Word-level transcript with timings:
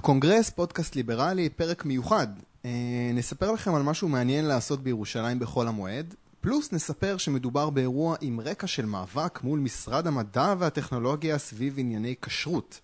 הקונגרס, 0.00 0.50
פודקאסט 0.50 0.96
ליברלי, 0.96 1.48
פרק 1.48 1.84
מיוחד. 1.84 2.26
אה, 2.64 2.70
נספר 3.14 3.52
לכם 3.52 3.74
על 3.74 3.82
משהו 3.82 4.08
מעניין 4.08 4.44
לעשות 4.44 4.82
בירושלים 4.82 5.38
בחול 5.38 5.68
המועד, 5.68 6.14
פלוס 6.40 6.72
נספר 6.72 7.16
שמדובר 7.16 7.70
באירוע 7.70 8.16
עם 8.20 8.40
רקע 8.40 8.66
של 8.66 8.86
מאבק 8.86 9.40
מול 9.42 9.58
משרד 9.58 10.06
המדע 10.06 10.54
והטכנולוגיה 10.58 11.38
סביב 11.38 11.74
ענייני 11.78 12.14
כשרות. 12.22 12.80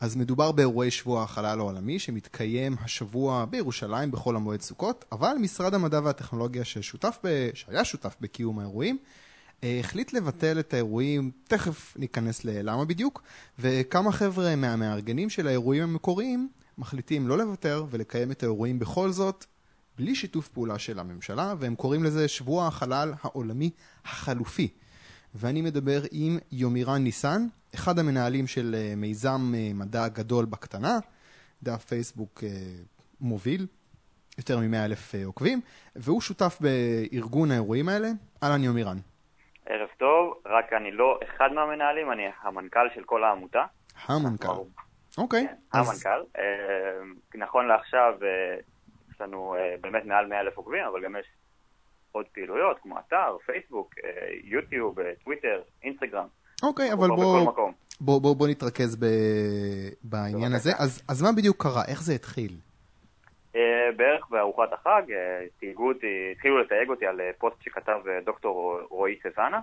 אז 0.00 0.16
מדובר 0.16 0.52
באירועי 0.52 0.90
שבוע 0.90 1.22
החלל 1.22 1.58
העולמי 1.58 1.98
שמתקיים 1.98 2.76
השבוע 2.80 3.44
בירושלים 3.44 4.10
בחול 4.10 4.36
המועד 4.36 4.60
סוכות, 4.60 5.04
אבל 5.12 5.34
משרד 5.40 5.74
המדע 5.74 6.00
והטכנולוגיה 6.04 6.64
ששותף 6.64 7.18
ב... 7.24 7.50
שהיה 7.54 7.84
שותף 7.84 8.16
בקיום 8.20 8.58
האירועים, 8.58 8.98
החליט 9.62 10.12
לבטל 10.12 10.58
את 10.60 10.74
האירועים, 10.74 11.30
תכף 11.48 11.96
ניכנס 11.96 12.44
ללמה 12.44 12.84
בדיוק, 12.84 13.22
וכמה 13.58 14.12
חבר'ה 14.12 14.56
מהמארגנים 14.56 15.30
של 15.30 15.46
האירועים 15.46 15.82
המקוריים 15.82 16.48
מחליטים 16.78 17.28
לא 17.28 17.38
לוותר 17.38 17.86
ולקיים 17.90 18.30
את 18.30 18.42
האירועים 18.42 18.78
בכל 18.78 19.12
זאת, 19.12 19.44
בלי 19.98 20.14
שיתוף 20.14 20.48
פעולה 20.48 20.78
של 20.78 20.98
הממשלה, 20.98 21.54
והם 21.58 21.74
קוראים 21.74 22.04
לזה 22.04 22.28
שבוע 22.28 22.66
החלל 22.66 23.14
העולמי 23.22 23.70
החלופי. 24.04 24.68
ואני 25.34 25.62
מדבר 25.62 26.02
עם 26.10 26.38
יומירן 26.52 27.02
ניסן, 27.02 27.46
אחד 27.74 27.98
המנהלים 27.98 28.46
של 28.46 28.76
אה, 28.78 28.94
מיזם 28.96 29.52
אה, 29.56 29.70
מדע 29.74 30.08
גדול 30.08 30.44
בקטנה, 30.44 30.98
דף 31.62 31.84
פייסבוק 31.84 32.44
מוביל, 33.20 33.66
יותר 34.38 34.58
מ-100 34.58 34.76
אלף 34.76 35.14
עוקבים, 35.24 35.60
והוא 35.96 36.20
שותף 36.20 36.58
בארגון 36.60 37.50
האירועים 37.50 37.88
האלה. 37.88 38.10
אהלן 38.42 38.64
יומירן. 38.64 38.98
ערב 39.66 39.88
טוב, 39.98 40.34
רק 40.46 40.72
אני 40.72 40.92
לא 40.92 41.18
אחד 41.24 41.52
מהמנהלים, 41.52 42.12
אני 42.12 42.22
המנכ"ל 42.42 42.88
של 42.94 43.04
כל 43.04 43.24
העמותה. 43.24 43.64
המנכ"ל. 44.06 44.48
אוקיי. 45.18 45.46
כן, 45.48 45.78
המנכ"ל. 45.78 46.38
אה, 46.38 46.44
נכון 47.34 47.66
לעכשיו 47.66 48.12
אה, 48.22 48.56
יש 49.10 49.20
לנו 49.20 49.54
אה, 49.54 49.74
באמת 49.80 50.04
מעל 50.04 50.26
100 50.26 50.40
אלף 50.40 50.56
עוקבים, 50.56 50.84
אבל 50.84 51.04
גם 51.04 51.16
יש 51.20 51.26
עוד 52.12 52.26
פעילויות 52.32 52.76
כמו 52.82 52.98
אתר, 52.98 53.36
פייסבוק, 53.46 53.94
יוטיוב, 54.44 54.96
טוויטר, 55.24 55.62
אינסטגרם. 55.82 56.26
אוקיי, 56.62 56.92
אבל 56.92 57.08
בוא, 57.08 57.52
בוא, 58.00 58.20
בוא, 58.20 58.36
בוא 58.36 58.48
נתרכז 58.48 58.96
ב... 58.96 59.06
בעניין 60.02 60.52
הזה. 60.52 60.72
אז, 60.78 61.02
אז 61.08 61.22
מה 61.22 61.32
בדיוק 61.32 61.62
קרה? 61.62 61.84
איך 61.88 62.02
זה 62.02 62.12
התחיל? 62.14 62.56
אה, 63.56 63.92
בערך 63.96 64.28
בארוחת 64.30 64.72
החג, 64.72 65.02
אה, 65.12 65.46
תייגו 65.58 65.88
אותי, 65.88 66.28
התחילו 66.32 66.58
לתייג 66.58 66.88
אותי 66.88 67.06
על 67.06 67.20
אה, 67.20 67.30
פוסט 67.38 67.62
שכתב 67.62 68.00
דוקטור 68.24 68.80
רועי 68.90 69.18
סזנה 69.22 69.60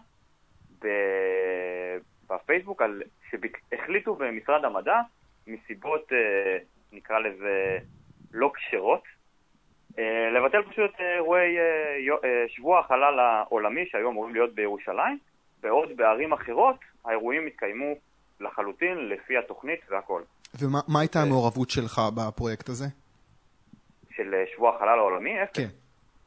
בפייסבוק, 2.30 2.82
על 2.82 3.02
שהחליטו 3.30 4.16
במשרד 4.16 4.66
המדע, 4.66 4.96
מסיבות, 5.48 6.12
נקרא 6.92 7.20
לזה, 7.20 7.78
לא 8.32 8.52
כשרות, 8.56 9.04
לבטל 10.36 10.62
פשוט 10.72 10.92
אירועי 11.00 11.58
שבוע 12.48 12.80
החלל 12.80 13.20
העולמי 13.20 13.86
שהיו 13.86 14.10
אמורים 14.10 14.34
להיות 14.34 14.56
בירושלים, 14.56 15.18
בעוד 15.62 15.98
בערים 15.98 16.34
אחרות 16.34 16.76
האירועים 17.06 17.48
התקיימו 17.48 17.96
לחלוטין 18.40 19.10
לפי 19.10 19.38
התוכנית 19.38 19.80
והכל. 19.90 20.22
ומה 20.60 21.00
הייתה 21.00 21.22
המעורבות 21.22 21.70
שלך 21.70 22.02
בפרויקט 22.16 22.70
הזה? 22.70 22.86
של 24.16 24.34
אה, 24.34 24.44
שבוע 24.56 24.76
החלל 24.76 25.00
העולמי, 25.00 25.44
אפס. 25.44 25.56
כן. 25.56 25.68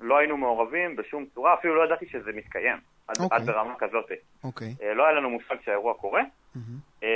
לא 0.01 0.19
היינו 0.19 0.37
מעורבים 0.37 0.97
בשום 0.97 1.27
צורה, 1.35 1.55
אפילו 1.55 1.75
לא 1.75 1.85
ידעתי 1.85 2.07
שזה 2.07 2.33
מתקיים, 2.33 2.77
עד, 3.09 3.17
אוקיי. 3.21 3.39
עד 3.39 3.47
ברמה 3.47 3.75
כזאת. 3.79 4.11
אוקיי. 4.45 4.75
אה, 4.83 4.95
לא 4.95 5.07
היה 5.07 5.13
לנו 5.13 5.31
מושג 5.31 5.57
שהאירוע 5.65 5.95
קורה. 5.95 6.23
Mm-hmm. 6.57 7.07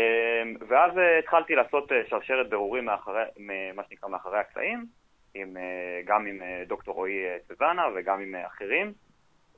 ואז 0.68 0.92
התחלתי 1.18 1.54
לעשות 1.54 1.92
שרשרת 2.08 2.50
בירורים 2.50 2.84
מאחרי, 2.84 3.22
מה 3.74 3.82
שנקרא 3.88 4.08
מאחורי 4.08 4.38
הקלעים, 4.38 4.86
עם, 5.34 5.56
גם 6.04 6.26
עם 6.26 6.40
דוקטור 6.66 6.94
רועי 6.94 7.22
סזנה 7.48 7.86
וגם 7.94 8.20
עם 8.20 8.34
אחרים, 8.46 8.92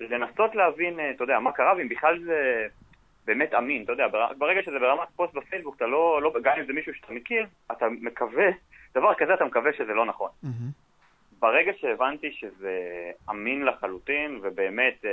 לנסות 0.01 0.55
להבין, 0.55 0.99
אתה 1.15 1.25
יודע, 1.25 1.39
מה 1.39 1.53
קרה 1.53 1.75
ואם 1.77 1.89
בכלל 1.89 2.25
זה 2.25 2.67
באמת 3.27 3.55
אמין, 3.55 3.85
אתה 3.85 3.93
יודע, 3.93 4.07
ברגע 4.39 4.63
שזה 4.63 4.79
ברמת 4.79 5.09
פוסט 5.17 5.35
בפייסבוק, 5.35 5.77
אתה 5.77 5.87
לא, 5.87 6.23
לא 6.23 6.33
גם 6.43 6.59
אם 6.59 6.67
זה 6.67 6.73
מישהו 6.73 6.95
שאתה 6.95 7.13
מכיר, 7.13 7.47
אתה 7.73 7.87
מקווה, 7.89 8.47
דבר 8.95 9.15
כזה 9.15 9.35
אתה 9.35 9.45
מקווה 9.45 9.73
שזה 9.73 9.95
לא 9.95 10.07
נכון. 10.07 10.31
Mm-hmm. 10.45 10.80
ברגע 11.41 11.73
שהבנתי 11.81 12.33
שזה 12.33 12.81
אמין 13.31 13.65
לחלוטין, 13.65 14.41
ובאמת 14.43 15.05
אה, 15.05 15.11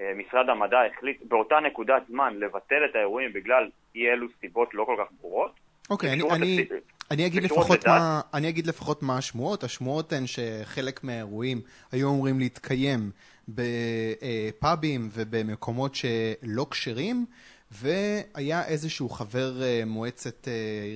אה, 0.00 0.12
משרד 0.14 0.48
המדע 0.48 0.78
החליט 0.92 1.22
באותה 1.28 1.60
נקודת 1.60 2.02
זמן 2.08 2.34
לבטל 2.36 2.84
את 2.90 2.96
האירועים 2.96 3.32
בגלל 3.32 3.70
אי 3.94 4.10
אלו 4.10 4.26
סיבות 4.40 4.74
לא 4.74 4.84
כל 4.84 4.96
כך 4.98 5.12
ברורות, 5.20 5.52
אוקיי, 5.90 6.12
אני, 6.12 6.22
אני, 6.30 6.66
אני, 7.10 7.26
אגיד 7.26 7.42
לפחות 7.42 7.86
מה, 7.86 8.20
אני 8.34 8.48
אגיד 8.48 8.66
לפחות 8.66 9.02
מה 9.02 9.16
השמועות. 9.16 9.64
השמועות 9.64 10.12
הן 10.12 10.26
שחלק 10.26 11.04
מהאירועים 11.04 11.60
היו 11.92 12.10
אמורים 12.10 12.38
להתקיים 12.38 13.10
בפאבים 13.48 15.08
ובמקומות 15.12 15.94
שלא 15.94 16.66
כשרים, 16.70 17.26
והיה 17.70 18.66
איזשהו 18.66 19.08
חבר 19.08 19.62
אה, 19.62 19.82
מועצת 19.86 20.48
אה, 20.48 20.52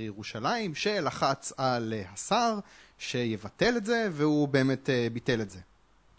ירושלים 0.06 0.74
שלחץ 0.74 1.52
על 1.58 1.92
השר 2.12 2.58
שיבטל 2.98 3.76
את 3.76 3.84
זה, 3.84 4.08
והוא 4.10 4.48
באמת 4.48 4.88
uh, 4.88 5.12
ביטל 5.12 5.40
את 5.40 5.50
זה. 5.50 5.60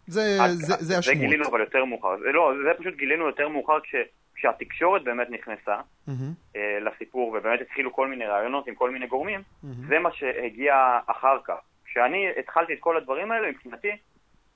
זה, 0.07 0.21
זה, 0.53 0.73
זה 0.79 0.97
השמועות. 0.97 1.19
זה 1.19 1.25
גילינו 1.25 1.49
אבל 1.49 1.59
יותר 1.59 1.85
מאוחר. 1.85 2.17
זה, 2.19 2.31
לא, 2.31 2.53
זה 2.63 2.79
פשוט 2.79 2.95
גילינו 2.95 3.25
יותר 3.25 3.47
מאוחר 3.47 3.79
כש, 3.79 3.95
כשהתקשורת 4.35 5.03
באמת 5.03 5.29
נכנסה 5.29 5.75
mm-hmm. 6.09 6.57
לסיפור, 6.81 7.29
ובאמת 7.29 7.61
התחילו 7.61 7.93
כל 7.93 8.07
מיני 8.07 8.25
רעיונות 8.25 8.67
עם 8.67 8.75
כל 8.75 8.91
מיני 8.91 9.07
גורמים, 9.07 9.39
mm-hmm. 9.39 9.67
זה 9.87 9.99
מה 9.99 10.11
שהגיע 10.11 10.99
אחר 11.07 11.37
כך. 11.43 11.57
כשאני 11.85 12.27
התחלתי 12.39 12.73
את 12.73 12.79
כל 12.79 12.97
הדברים 12.97 13.31
האלה, 13.31 13.51
מבחינתי, 13.51 13.91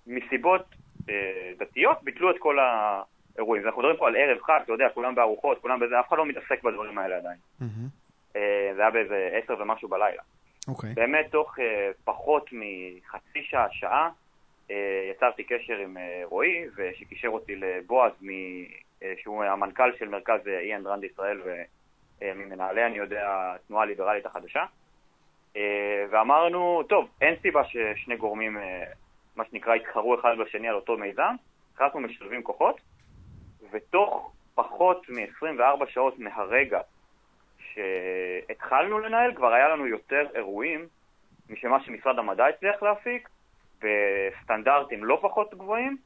מסיבות 0.07 0.65
uh, 1.01 1.11
דתיות, 1.59 1.97
ביטלו 2.03 2.31
את 2.31 2.35
כל 2.39 2.57
האירועים. 2.59 3.65
אנחנו 3.65 3.81
מדברים 3.81 3.97
פה 3.97 4.07
על 4.07 4.15
ערב 4.15 4.37
חג, 4.41 4.59
אתה 4.63 4.71
יודע, 4.71 4.87
כולם 4.93 5.15
בארוחות, 5.15 5.57
כולם 5.61 5.79
בזה, 5.79 5.99
אף 5.99 6.07
אחד 6.07 6.17
לא 6.17 6.25
מתעסק 6.25 6.63
בדברים 6.63 6.97
האלה 6.97 7.17
עדיין. 7.17 7.37
Mm-hmm. 7.61 8.33
Uh, 8.33 8.37
זה 8.75 8.81
היה 8.81 8.91
באיזה 8.91 9.29
עשר 9.43 9.61
ומשהו 9.61 9.89
בלילה. 9.89 10.21
Okay. 10.61 10.71
אוקיי. 10.71 10.93
באמת 10.93 11.25
תוך 11.31 11.59
uh, 11.59 11.61
פחות 12.03 12.49
מחצי 12.51 13.43
שעה, 13.43 13.67
שעה, 13.71 14.09
uh, 14.67 14.71
יצרתי 15.11 15.43
קשר 15.43 15.77
עם 15.77 15.97
uh, 15.97 15.99
רועי, 16.25 16.65
שקישר 16.93 17.27
אותי 17.27 17.55
לבועז, 17.55 18.11
מ, 18.21 18.27
uh, 18.27 19.03
שהוא 19.21 19.43
המנכ"ל 19.43 19.91
של 19.99 20.07
מרכז 20.07 20.47
איין 20.47 20.87
ראנד 20.87 21.03
ישראל 21.03 21.41
וממנהלי, 22.21 22.85
אני 22.85 22.97
יודע, 22.97 23.53
התנועה 23.55 23.83
הליברלית 23.83 24.25
החדשה. 24.25 24.65
Uh, 25.53 25.57
ואמרנו, 26.11 26.83
טוב, 26.89 27.09
אין 27.21 27.35
סיבה 27.41 27.61
ששני 27.65 28.17
גורמים, 28.17 28.57
uh, 28.57 28.61
מה 29.35 29.43
שנקרא, 29.51 29.75
יתחרו 29.75 30.19
אחד 30.19 30.35
בשני 30.39 30.67
על 30.67 30.75
אותו 30.75 30.97
מיזם, 30.97 31.35
החלטנו 31.75 31.99
משלבים 31.99 32.43
כוחות, 32.43 32.81
ותוך 33.71 34.31
פחות 34.55 35.09
מ-24 35.09 35.85
שעות 35.89 36.19
מהרגע 36.19 36.79
כשהתחלנו 37.71 38.99
לנהל 38.99 39.35
כבר 39.35 39.53
היה 39.53 39.69
לנו 39.69 39.87
יותר 39.87 40.27
אירועים 40.35 40.87
משמה 41.49 41.83
שמשרד 41.83 42.19
המדע 42.19 42.45
הצליח 42.45 42.83
להפיק, 42.83 43.29
בסטנדרטים 43.81 45.03
לא 45.05 45.19
פחות 45.21 45.53
גבוהים, 45.53 45.97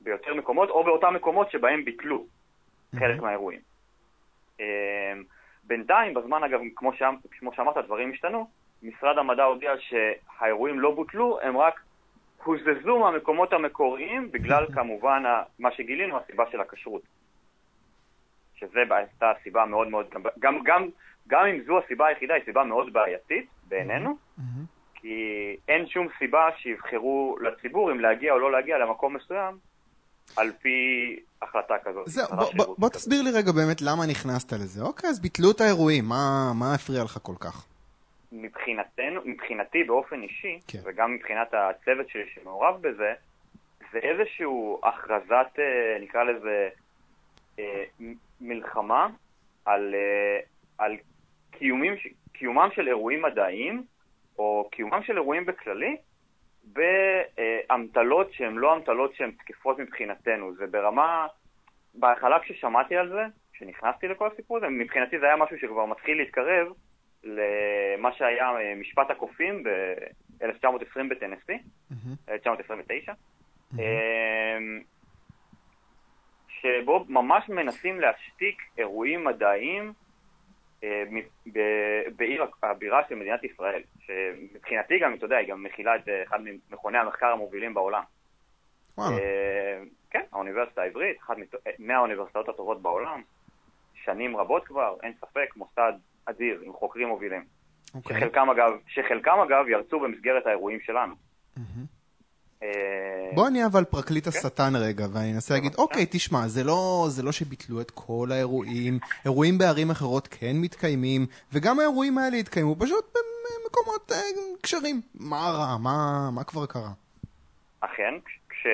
וביותר 0.00 0.34
מקומות, 0.34 0.70
או 0.70 0.84
באותם 0.84 1.14
מקומות 1.14 1.50
שבהם 1.50 1.84
ביטלו 1.84 2.26
חלק 2.98 3.20
מהאירועים. 3.20 3.60
בינתיים, 5.64 6.14
בזמן 6.14 6.44
אגב, 6.44 6.60
כמו, 6.76 6.92
ש... 6.92 7.02
כמו 7.38 7.54
שאמרת, 7.54 7.76
הדברים 7.76 8.10
השתנו, 8.12 8.48
משרד 8.82 9.18
המדע 9.18 9.44
הודיע 9.44 9.72
שהאירועים 9.78 10.80
לא 10.80 10.90
בוטלו, 10.90 11.40
הם 11.42 11.56
רק 11.56 11.80
הוזזו 12.44 12.98
מהמקומות 12.98 13.52
המקוריים, 13.52 14.32
בגלל 14.32 14.66
כמובן 14.74 15.22
מה 15.58 15.72
שגילינו, 15.72 16.18
הסיבה 16.18 16.44
של 16.50 16.60
הכשרות. 16.60 17.02
שזה 18.70 18.80
הייתה 18.90 19.32
סיבה 19.42 19.64
מאוד 19.64 19.88
מאוד, 19.88 20.06
גם, 20.38 20.58
גם, 20.64 20.88
גם 21.28 21.46
אם 21.46 21.60
זו 21.66 21.78
הסיבה 21.78 22.06
היחידה, 22.06 22.34
היא 22.34 22.44
סיבה 22.44 22.64
מאוד 22.64 22.92
בעייתית 22.92 23.46
בעינינו, 23.68 24.10
mm-hmm. 24.10 24.42
כי 24.94 25.56
אין 25.68 25.86
שום 25.86 26.08
סיבה 26.18 26.48
שיבחרו 26.56 27.36
לציבור 27.40 27.92
אם 27.92 28.00
להגיע 28.00 28.32
או 28.32 28.38
לא 28.38 28.52
להגיע 28.52 28.78
למקום 28.78 29.16
מסוים 29.16 29.58
על 30.36 30.52
פי 30.62 30.78
החלטה 31.42 31.74
כזאת. 31.84 32.08
זהו, 32.08 32.26
בוא, 32.36 32.52
בוא, 32.56 32.74
בוא 32.78 32.88
תסביר 32.88 33.22
לי 33.22 33.30
רגע 33.30 33.52
באמת 33.52 33.82
למה 33.82 34.06
נכנסת 34.06 34.52
לזה. 34.52 34.82
אוקיי, 34.82 35.10
אז 35.10 35.20
ביטלו 35.20 35.50
את 35.50 35.60
האירועים, 35.60 36.04
מה, 36.04 36.52
מה 36.54 36.74
הפריע 36.74 37.04
לך 37.04 37.18
כל 37.22 37.34
כך? 37.40 37.66
מבחינתנו, 38.32 39.20
מבחינתי 39.24 39.84
באופן 39.84 40.22
אישי, 40.22 40.58
כן. 40.68 40.78
וגם 40.84 41.14
מבחינת 41.14 41.54
הצוות 41.54 42.08
שלי 42.08 42.22
שמעורב 42.34 42.74
בזה, 42.80 43.12
זה 43.92 43.98
איזשהו 43.98 44.80
הכרזת, 44.82 45.58
אה, 45.58 45.98
נקרא 46.00 46.24
לזה, 46.24 46.68
אה, 47.58 47.84
מלחמה 48.40 49.08
על, 49.64 49.94
אה, 49.94 50.40
על 50.78 50.96
קיומים, 51.50 51.94
קיומם 52.32 52.68
של 52.74 52.88
אירועים 52.88 53.22
מדעיים, 53.22 53.84
או 54.38 54.68
קיומם 54.72 55.02
של 55.02 55.16
אירועים 55.16 55.46
בכללי, 55.46 55.96
באמתלות 56.64 58.32
שהן 58.32 58.54
לא 58.54 58.76
אמתלות 58.76 59.14
שהן 59.14 59.30
תקפות 59.30 59.78
מבחינתנו. 59.78 60.54
זה 60.54 60.66
ברמה, 60.66 61.26
בהתחלה 61.94 62.38
כששמעתי 62.40 62.96
על 62.96 63.08
זה, 63.08 63.22
כשנכנסתי 63.52 64.08
לכל 64.08 64.28
הסיפור 64.32 64.56
הזה, 64.56 64.68
מבחינתי 64.68 65.18
זה 65.18 65.26
היה 65.26 65.36
משהו 65.36 65.58
שכבר 65.58 65.86
מתחיל 65.86 66.18
להתקרב 66.18 66.66
למה 67.24 68.12
שהיה 68.12 68.50
אה, 68.50 68.74
משפט 68.74 69.10
הקופים 69.10 69.62
ב-1920 69.62 71.00
בטנסי, 71.10 71.58
1929, 72.28 73.12
שבו 76.64 77.04
ממש 77.08 77.48
מנסים 77.48 78.00
להשתיק 78.00 78.62
אירועים 78.78 79.24
מדעיים 79.24 79.92
אה, 80.84 81.02
בעיר 82.16 82.44
הבירה 82.62 83.00
של 83.08 83.14
מדינת 83.14 83.44
ישראל, 83.44 83.82
שמבחינתי 84.06 84.98
גם, 84.98 85.14
אתה 85.14 85.24
יודע, 85.24 85.36
היא 85.36 85.48
גם 85.48 85.62
מכילה 85.62 85.96
את 85.96 86.08
אה, 86.08 86.22
אחד 86.22 86.38
ממכוני 86.44 86.98
המחקר 86.98 87.26
המובילים 87.26 87.74
בעולם. 87.74 88.02
וואלה. 88.98 89.16
כן, 90.10 90.22
האוניברסיטה 90.32 90.82
העברית, 90.82 91.16
אחת 91.20 91.36
מהאוניברסיטאות 91.78 92.48
הטובות 92.48 92.82
בעולם, 92.82 93.22
שנים 93.94 94.36
רבות 94.36 94.64
כבר, 94.64 94.96
אין 95.02 95.12
ספק, 95.20 95.56
מוסד 95.56 95.92
אדיר 96.24 96.60
עם 96.64 96.72
חוקרים 96.72 97.08
מובילים. 97.08 97.40
Okay. 97.40 97.96
אוקיי. 97.96 98.20
שחלקם 98.20 98.50
אגב, 98.50 98.72
שחלקם 98.86 99.38
אגב 99.48 99.68
ירצו 99.68 100.00
במסגרת 100.00 100.46
האירועים 100.46 100.80
שלנו. 100.80 101.14
Mm-hmm. 101.14 101.93
בוא 103.34 103.48
אני 103.48 103.66
אבל 103.66 103.84
פרקליט. 103.84 104.24
כן. 104.24 104.30
השטן 104.30 104.72
רגע, 104.76 105.04
ואני 105.12 105.32
אנסה 105.34 105.54
להגיד, 105.54 105.74
אוקיי, 105.78 106.06
תשמע, 106.10 106.48
זה 106.48 106.64
לא, 106.64 107.06
זה 107.08 107.22
לא 107.22 107.32
שביטלו 107.32 107.80
את 107.80 107.90
כל 107.90 108.28
האירועים, 108.30 108.98
אירועים 109.24 109.58
בערים 109.58 109.90
אחרות 109.90 110.28
כן 110.28 110.52
מתקיימים, 110.54 111.26
וגם 111.52 111.78
האירועים 111.78 112.18
האלה 112.18 112.36
התקיימו 112.36 112.76
פשוט 112.76 113.04
במקומות 113.14 114.12
אה, 114.12 114.18
קשרים. 114.62 115.00
מה 115.14 115.50
רע? 115.50 115.76
מה, 115.78 116.30
מה 116.34 116.44
כבר 116.44 116.66
קרה? 116.66 116.90
אכן, 117.80 118.14
כש... 118.48 118.66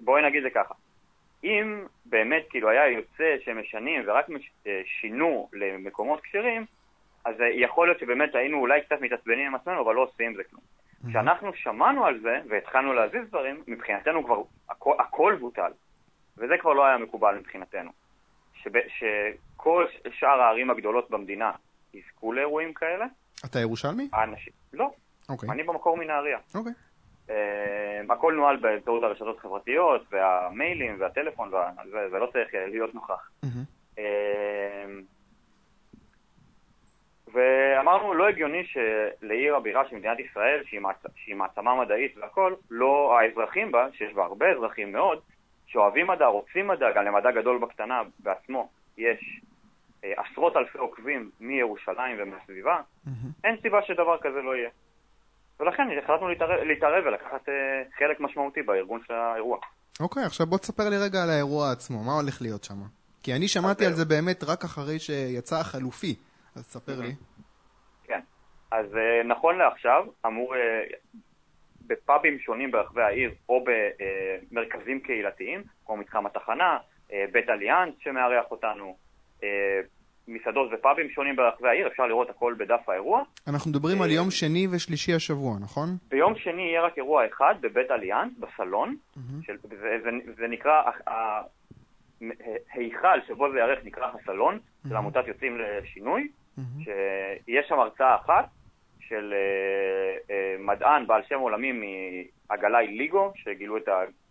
בואי 0.00 0.22
נגיד 0.22 0.42
זה 0.42 0.50
ככה. 0.50 0.74
אם 1.44 1.84
באמת 2.06 2.42
כאילו 2.50 2.68
היה 2.68 2.88
יוצא 2.88 3.36
שמשנים 3.44 4.02
ורק 4.06 4.26
אה, 4.66 4.80
שינו 5.00 5.48
למקומות 5.52 6.20
כשרים, 6.20 6.66
אז 7.24 7.34
יכול 7.54 7.88
להיות 7.88 8.00
שבאמת 8.00 8.34
היינו 8.34 8.58
אולי 8.58 8.80
קצת 8.80 9.00
מתעצבנים 9.00 9.46
עם 9.46 9.54
עצמנו, 9.54 9.82
אבל 9.84 9.94
לא 9.94 10.02
עושים 10.02 10.26
עם 10.26 10.34
זה 10.36 10.42
כלום. 10.50 10.62
כשאנחנו 11.08 11.54
שמענו 11.54 12.06
על 12.06 12.20
זה 12.20 12.40
והתחלנו 12.48 12.92
להזיז 12.92 13.28
דברים, 13.28 13.62
מבחינתנו 13.66 14.24
כבר 14.24 14.42
הכל, 14.70 14.94
הכל 14.98 15.36
בוטל. 15.40 15.72
וזה 16.38 16.54
כבר 16.60 16.72
לא 16.72 16.86
היה 16.86 16.98
מקובל 16.98 17.38
מבחינתנו. 17.38 17.90
שב, 18.54 18.70
שכל 18.88 19.86
שאר 20.10 20.40
הערים 20.40 20.70
הגדולות 20.70 21.10
במדינה 21.10 21.50
יזכו 21.94 22.32
לאירועים 22.32 22.74
כאלה. 22.74 23.06
אתה 23.44 23.60
ירושלמי? 23.60 24.08
האנשים, 24.12 24.52
לא. 24.72 24.90
Okay. 24.92 25.32
אוקיי. 25.32 25.50
אני 25.50 25.62
במקור 25.62 25.96
מנהריה. 25.96 26.38
אוקיי. 26.54 26.72
Okay. 26.72 26.92
Uh, 27.28 28.12
הכל 28.12 28.34
נוהל 28.34 28.56
באמצעות 28.56 29.02
הרשתות 29.02 29.38
החברתיות 29.38 30.02
והמיילים 30.10 30.96
והטלפון, 31.00 31.52
ולא 31.92 32.28
צריך 32.32 32.48
להיות 32.54 32.94
נוכח. 32.94 33.30
Mm-hmm. 33.44 33.96
Uh, 33.96 34.00
ואמרנו, 37.32 38.14
לא 38.14 38.28
הגיוני 38.28 38.64
שלעיר 38.64 39.56
הבירה 39.56 39.88
של 39.88 39.96
מדינת 39.96 40.18
ישראל, 40.18 40.62
שהיא, 40.64 40.80
מעצ... 40.80 40.96
שהיא 41.16 41.36
מעצמה 41.36 41.74
מדעית 41.74 42.16
והכל, 42.16 42.54
לא 42.70 43.18
האזרחים 43.18 43.72
בה, 43.72 43.86
שיש 43.92 44.14
בה 44.14 44.24
הרבה 44.24 44.46
אזרחים 44.50 44.92
מאוד, 44.92 45.20
שאוהבים 45.66 46.06
מדע, 46.06 46.26
רוצים 46.26 46.68
מדע, 46.68 46.86
גם 46.96 47.04
למדע 47.04 47.30
גדול 47.30 47.58
בקטנה 47.58 48.02
בעצמו, 48.18 48.68
יש 48.98 49.40
אה, 50.04 50.12
עשרות 50.16 50.56
אלפי 50.56 50.78
עוקבים 50.78 51.30
מירושלים 51.40 52.16
ומהסביבה, 52.18 52.80
mm-hmm. 52.80 53.10
אין 53.44 53.56
סיבה 53.62 53.78
שדבר 53.86 54.18
כזה 54.22 54.42
לא 54.42 54.56
יהיה. 54.56 54.70
ולכן 55.60 55.82
החלטנו 56.04 56.28
להתערב, 56.28 56.60
להתערב 56.62 57.04
ולקחת 57.06 57.48
אה, 57.48 57.54
חלק 57.98 58.20
משמעותי 58.20 58.62
בארגון 58.62 59.00
של 59.06 59.14
האירוע. 59.14 59.58
אוקיי, 60.00 60.22
okay, 60.22 60.26
עכשיו 60.26 60.46
בוא 60.46 60.58
תספר 60.58 60.88
לי 60.88 60.96
רגע 60.98 61.22
על 61.22 61.30
האירוע 61.30 61.72
עצמו, 61.72 62.04
מה 62.04 62.12
הולך 62.12 62.42
להיות 62.42 62.64
שם? 62.64 62.82
כי 63.22 63.34
אני 63.34 63.48
שמעתי 63.48 63.86
על 63.86 63.92
זה 63.92 64.04
באמת 64.04 64.44
רק 64.44 64.64
אחרי 64.64 64.98
שיצא 64.98 65.56
החלופי. 65.60 66.14
אז 66.56 66.66
תספר 66.66 67.00
לי. 67.00 67.14
כן. 68.04 68.20
אז 68.70 68.86
uh, 68.94 69.26
נכון 69.26 69.58
לעכשיו, 69.58 70.06
אמור, 70.26 70.54
uh, 70.54 70.58
בפאבים 71.86 72.38
שונים 72.38 72.70
ברחבי 72.70 73.02
העיר, 73.02 73.30
או 73.48 73.64
במרכזים 74.50 75.00
קהילתיים, 75.00 75.62
כמו 75.86 75.96
מתחם 75.96 76.26
התחנה, 76.26 76.78
בית 77.32 77.48
אליאנס 77.48 77.94
שמארח 77.98 78.44
אותנו, 78.50 78.96
מסעדות 80.28 80.70
ופאבים 80.72 81.10
שונים 81.10 81.36
ברחבי 81.36 81.68
העיר, 81.68 81.86
אפשר 81.86 82.06
לראות 82.06 82.30
הכל 82.30 82.54
בדף 82.58 82.88
האירוע. 82.88 83.22
אנחנו 83.46 83.70
מדברים 83.70 84.02
על 84.02 84.10
יום 84.10 84.30
שני 84.30 84.66
ושלישי 84.70 85.14
השבוע, 85.14 85.58
נכון? 85.60 85.88
ביום 86.08 86.34
שני 86.36 86.62
יהיה 86.62 86.82
רק 86.82 86.96
אירוע 86.96 87.26
אחד 87.26 87.54
בבית 87.60 87.90
אליאנס, 87.90 88.32
בסלון, 88.38 88.96
של, 89.42 89.56
זה, 89.62 89.98
זה, 90.02 90.10
זה 90.36 90.46
נקרא, 90.48 90.82
ההיכל 92.72 93.20
שבו 93.28 93.52
זה 93.52 93.58
יארך 93.58 93.78
נקרא 93.84 94.10
הסלון, 94.14 94.58
של 94.88 94.96
עמותת 94.96 95.28
יוצאים 95.28 95.58
לשינוי. 95.58 96.28
שיש 96.58 97.68
שם 97.68 97.78
הרצאה 97.78 98.16
אחת 98.16 98.48
של 99.08 99.34
uh, 99.34 100.28
uh, 100.28 100.32
מדען 100.60 101.06
בעל 101.06 101.22
שם 101.28 101.38
עולמי 101.38 101.72
מהגלאי 101.72 102.86
ליגו, 102.86 103.32
שגילו 103.36 103.76
את 103.76 103.88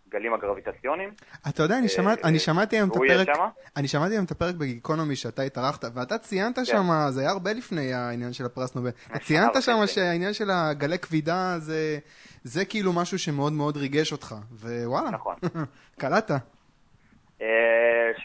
הגלים 0.08 0.34
הגרביטציוניים. 0.34 1.10
אתה 1.48 1.62
יודע, 1.62 1.78
אני, 1.78 1.88
שמע, 1.88 2.14
uh, 2.14 2.16
אני 2.24 2.38
שמעתי 2.38 2.76
היום 2.76 2.90
את 2.90 2.96
הפרק, 2.96 3.28
אני 3.76 3.88
שמעתי 3.88 4.14
היום 4.14 4.24
את 4.24 4.30
הפרק 4.30 4.54
בגיקונומי 4.54 5.16
שאתה 5.16 5.42
התארחת, 5.42 5.84
ואתה 5.94 6.18
ציינת 6.18 6.56
כן. 6.56 6.64
שם, 6.64 6.82
זה 7.08 7.20
היה 7.20 7.30
הרבה 7.30 7.52
לפני 7.52 7.92
העניין 7.92 8.32
של 8.32 8.44
הפרס 8.44 8.76
נובל, 8.76 8.90
ציינת 9.26 9.52
שם 9.60 9.86
שהעניין 9.86 10.32
של 10.32 10.50
הגלי 10.50 10.98
כבידה 10.98 11.54
זה, 11.58 11.98
זה 12.42 12.64
כאילו 12.64 12.92
משהו 12.92 13.18
שמאוד 13.18 13.52
מאוד 13.52 13.76
ריגש 13.76 14.12
אותך, 14.12 14.34
ווואלה, 14.52 15.10
נכון. 15.10 15.34
קלטת. 16.00 16.34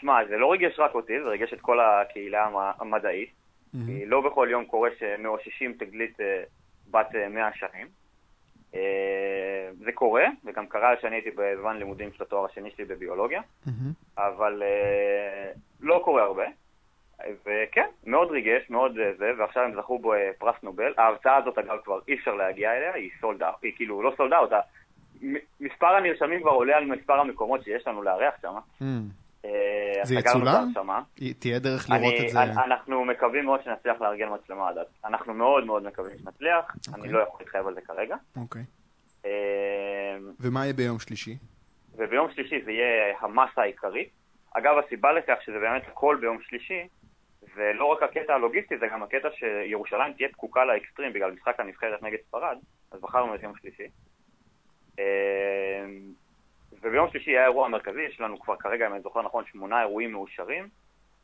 שמע, 0.00 0.14
זה 0.28 0.36
לא 0.36 0.52
ריגש 0.52 0.78
רק 0.78 0.94
אותי, 0.94 1.12
זה 1.24 1.28
ריגש 1.28 1.52
את 1.52 1.60
כל 1.60 1.78
הקהילה 1.80 2.48
המדעית. 2.80 3.37
Mm-hmm. 3.74 4.06
לא 4.06 4.20
בכל 4.20 4.48
יום 4.50 4.64
קורה 4.64 4.90
שמאוששים 4.98 5.72
תגלית 5.72 6.20
אה, 6.20 6.42
בת 6.90 7.14
100 7.30 7.44
אה, 7.44 7.50
שנים. 7.54 7.86
אה, 8.74 9.70
זה 9.78 9.92
קורה, 9.92 10.24
וגם 10.44 10.66
קרה 10.66 10.94
שאני 11.00 11.16
הייתי 11.16 11.30
בזמן 11.36 11.76
לימודים 11.76 12.12
של 12.12 12.22
התואר 12.22 12.44
השני 12.44 12.70
שלי 12.70 12.84
בביולוגיה, 12.84 13.40
mm-hmm. 13.40 13.70
אבל 14.18 14.62
לא 15.80 16.00
קורה 16.04 16.22
הרבה. 16.22 16.44
וכן, 17.46 17.86
מאוד 18.06 18.30
ריגש, 18.30 18.70
מאוד 18.70 18.92
זה, 19.18 19.32
ועכשיו 19.38 19.62
הם 19.62 19.74
זכו 19.74 19.98
בו 19.98 20.12
פרס 20.38 20.54
נובל. 20.62 20.94
ההרצאה 20.98 21.36
הזאת, 21.36 21.58
אגב, 21.58 21.76
כבר 21.84 21.98
אי 22.08 22.14
אפשר 22.14 22.34
להגיע 22.34 22.76
אליה, 22.76 22.94
היא 22.94 23.10
סולד 23.20 23.42
אאוט, 23.42 23.62
היא 23.62 23.72
כאילו 23.76 24.02
לא 24.02 24.12
סולד 24.16 24.32
אאוט, 24.32 24.50
מספר 25.60 25.86
הנרשמים 25.86 26.40
כבר 26.40 26.50
עולה 26.50 26.76
על 26.76 26.84
מספר 26.84 27.20
המקומות 27.20 27.64
שיש 27.64 27.86
לנו 27.86 28.02
לארח 28.02 28.34
שם. 28.42 28.54
Mm. 28.82 28.84
אה, 29.48 30.04
זה 30.04 30.14
יצולם? 30.14 30.72
תהיה 31.38 31.58
דרך 31.58 31.90
לראות 31.90 32.14
את 32.24 32.28
זה? 32.28 32.42
אנחנו 32.42 33.04
מקווים 33.04 33.44
מאוד 33.44 33.60
שנצליח 33.64 34.00
לארגן 34.00 34.28
מצלמה 34.34 34.68
עד 34.68 34.78
אז. 34.78 34.86
אנחנו 35.04 35.34
מאוד 35.34 35.66
מאוד 35.66 35.82
מקווים 35.82 36.18
שנצליח, 36.18 36.76
אני 36.88 36.96
אוקיי. 36.96 37.12
לא 37.12 37.18
יכול 37.18 37.40
להתחייב 37.40 37.66
על 37.66 37.74
זה 37.74 37.80
כרגע. 37.80 38.16
אוקיי. 38.36 38.62
אה, 39.26 39.30
ומה 40.40 40.64
יהיה 40.64 40.72
ביום 40.72 40.98
שלישי? 40.98 41.36
וביום 41.94 42.30
שלישי 42.34 42.64
זה 42.64 42.72
יהיה 42.72 43.18
המסה 43.20 43.62
העיקרית. 43.62 44.08
אגב, 44.54 44.74
הסיבה 44.86 45.12
לכך 45.12 45.36
שזה 45.44 45.58
באמת 45.58 45.82
הכל 45.88 46.16
ביום 46.20 46.38
שלישי, 46.42 46.88
זה 47.54 47.72
לא 47.74 47.84
רק 47.84 48.02
הקטע 48.02 48.34
הלוגיסטי, 48.34 48.78
זה 48.78 48.86
גם 48.92 49.02
הקטע 49.02 49.28
שירושלים 49.38 50.12
תהיה 50.12 50.28
פקוקה 50.28 50.64
לאקסטרים 50.64 51.12
בגלל 51.12 51.30
משחק 51.30 51.60
הנבחרת 51.60 52.02
נגד 52.02 52.18
ספרד, 52.28 52.56
אז 52.90 53.00
בחרנו 53.00 53.34
את 53.34 53.42
יום 53.42 53.52
שלישי. 53.56 53.88
אה, 56.84 56.88
וביום 56.88 57.08
שלישי 57.10 57.30
היה 57.30 57.42
האירוע 57.42 57.66
המרכזי, 57.66 58.02
יש 58.02 58.20
לנו 58.20 58.40
כבר 58.40 58.56
כרגע, 58.56 58.86
אם 58.86 58.92
אני 58.92 59.02
זוכר 59.02 59.22
נכון, 59.22 59.44
שמונה 59.52 59.80
אירועים 59.80 60.12
מאושרים, 60.12 60.68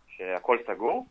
שהכל 0.09 0.59
סגור. 0.67 1.07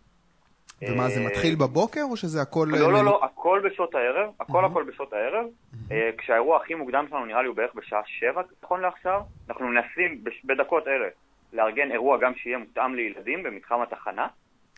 ומה, 0.82 1.10
זה 1.10 1.20
אה, 1.20 1.26
מתחיל 1.26 1.56
בבוקר 1.56 2.02
או 2.04 2.18
שזה 2.18 2.42
הכל... 2.42 2.68
לא, 2.72 2.92
לא, 2.92 3.06
לא, 3.06 3.26
הכל 3.26 3.62
בשעות 3.66 3.96
הערב, 3.96 4.30
הכל 4.40 4.66
הכל 4.66 4.84
בשעות 4.84 5.14
הערב. 5.14 5.46
אה, 5.92 6.10
כשהאירוע 6.18 6.58
הכי 6.58 6.76
מוקדם 6.76 7.06
שלנו 7.10 7.26
נראה 7.26 7.42
לי 7.42 7.48
הוא 7.48 7.56
בערך 7.56 7.76
בשעה 7.76 8.02
שבע, 8.06 8.42
נכון 8.64 8.82
לעכשיו. 8.82 9.22
אנחנו 9.50 9.68
מנסים 9.68 10.24
בדקות 10.44 10.88
אלה 10.88 11.08
לארגן 11.54 11.92
אירוע 11.92 12.18
גם 12.22 12.32
שיהיה 12.36 12.58
מותאם 12.58 12.96
לילדים 12.96 13.44
במתחם 13.44 13.82
התחנה. 13.82 14.28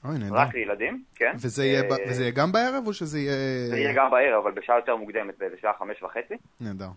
אוי, 0.06 0.18
נהדר. 0.18 0.36
רק 0.36 0.54
לילדים, 0.54 1.04
כן. 1.16 1.34
וזה 1.36 1.66
יהיה, 1.66 1.82
אה, 1.82 1.98
וזה 2.10 2.22
יהיה 2.22 2.32
גם 2.32 2.52
בערב 2.52 2.88
או 2.88 2.94
שזה 2.94 3.20
יהיה... 3.20 3.68
זה 3.70 3.78
יהיה 3.78 3.94
גם 3.94 4.12
בערב, 4.12 4.44
אבל 4.44 4.52
בשעה 4.52 4.76
יותר 4.76 4.96
מוקדמת, 4.96 5.34
בשעה 5.56 5.74
חמש 5.80 6.04
וחצי. 6.04 6.34
נהדר. 6.62 6.90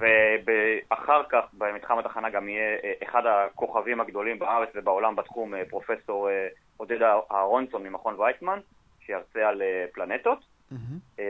ואחר 0.00 1.22
כך 1.28 1.44
במתחם 1.52 1.98
התחנה 1.98 2.30
גם 2.30 2.48
יהיה 2.48 2.76
אה, 2.84 2.92
אחד 3.02 3.22
הכוכבים 3.26 4.00
הגדולים 4.00 4.38
בארץ 4.38 4.68
ובעולם 4.74 5.16
בתחום, 5.16 5.54
אה, 5.54 5.62
פרופסור 5.70 6.30
אה, 6.30 6.48
עודד 6.76 7.02
אהרונסון 7.32 7.82
ממכון 7.82 8.20
ויצמן, 8.20 8.58
שירצה 9.00 9.48
על 9.48 9.62
פלנטות. 9.92 10.38
Mm-hmm. 10.72 11.22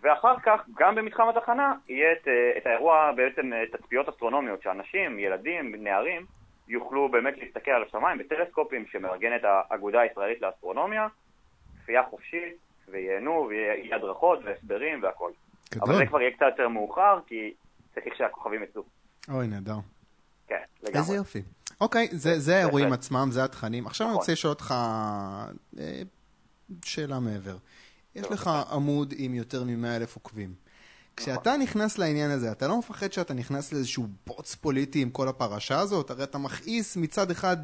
ואחר 0.00 0.34
כך, 0.42 0.60
גם 0.76 0.94
במתחם 0.94 1.28
התחנה, 1.28 1.74
יהיה 1.88 2.12
את, 2.12 2.28
את 2.56 2.66
האירוע, 2.66 3.12
בעצם 3.16 3.50
תצפיות 3.72 4.08
אסטרונומיות, 4.08 4.62
שאנשים, 4.62 5.18
ילדים, 5.18 5.74
נערים, 5.78 6.26
יוכלו 6.68 7.08
באמת 7.08 7.38
להסתכל 7.38 7.70
על 7.70 7.82
השמיים 7.82 8.18
בטלסקופים 8.18 8.86
שמארגנת 8.86 9.40
האגודה 9.44 10.00
הישראלית 10.00 10.42
לאסטרונומיה, 10.42 11.06
צפייה 11.82 12.02
חופשית, 12.02 12.56
וייהנו, 12.88 13.46
ויהיה 13.48 13.96
הדרכות 13.96 14.38
והסברים 14.44 15.02
והכל. 15.02 15.30
גדול. 15.74 15.88
אבל 15.88 15.98
זה 15.98 16.06
כבר 16.06 16.20
יהיה 16.20 16.30
קצת 16.30 16.46
יותר 16.46 16.68
מאוחר, 16.68 17.18
כי 17.26 17.54
צריך 17.94 18.14
שהכוכבים 18.18 18.62
יצאו. 18.62 18.82
אוי, 19.28 19.46
נהדר. 19.46 19.78
כן, 20.46 20.56
לגמרי. 20.82 20.98
איזה 21.00 21.14
יופי. 21.14 21.42
אוקיי, 21.80 22.08
זה, 22.12 22.38
זה 22.38 22.56
האירועים 22.56 22.92
עצמם, 22.92 23.28
זה 23.30 23.44
התכנים. 23.44 23.86
עכשיו 23.86 24.06
אני 24.06 24.12
נכון. 24.12 24.20
רוצה 24.20 24.32
לשאול 24.32 24.50
אותך 24.50 24.74
אה, 25.78 26.02
שאלה 26.84 27.18
מעבר. 27.20 27.56
יש 28.14 28.26
לך 28.30 28.50
עמוד 28.72 29.14
עם 29.16 29.34
יותר 29.34 29.64
מ-100 29.64 29.86
אלף 29.96 30.16
עוקבים. 30.16 30.54
כשאתה 31.16 31.56
נכנס 31.56 31.98
לעניין 31.98 32.30
הזה, 32.30 32.52
אתה 32.52 32.68
לא 32.68 32.78
מפחד 32.78 33.12
שאתה 33.12 33.34
נכנס 33.34 33.72
לאיזשהו 33.72 34.06
בוץ 34.26 34.54
פוליטי 34.54 35.02
עם 35.02 35.10
כל 35.10 35.28
הפרשה 35.28 35.78
הזאת? 35.78 36.10
הרי 36.10 36.24
אתה 36.24 36.38
מכעיס 36.38 36.96
מצד 36.96 37.30
אחד 37.30 37.56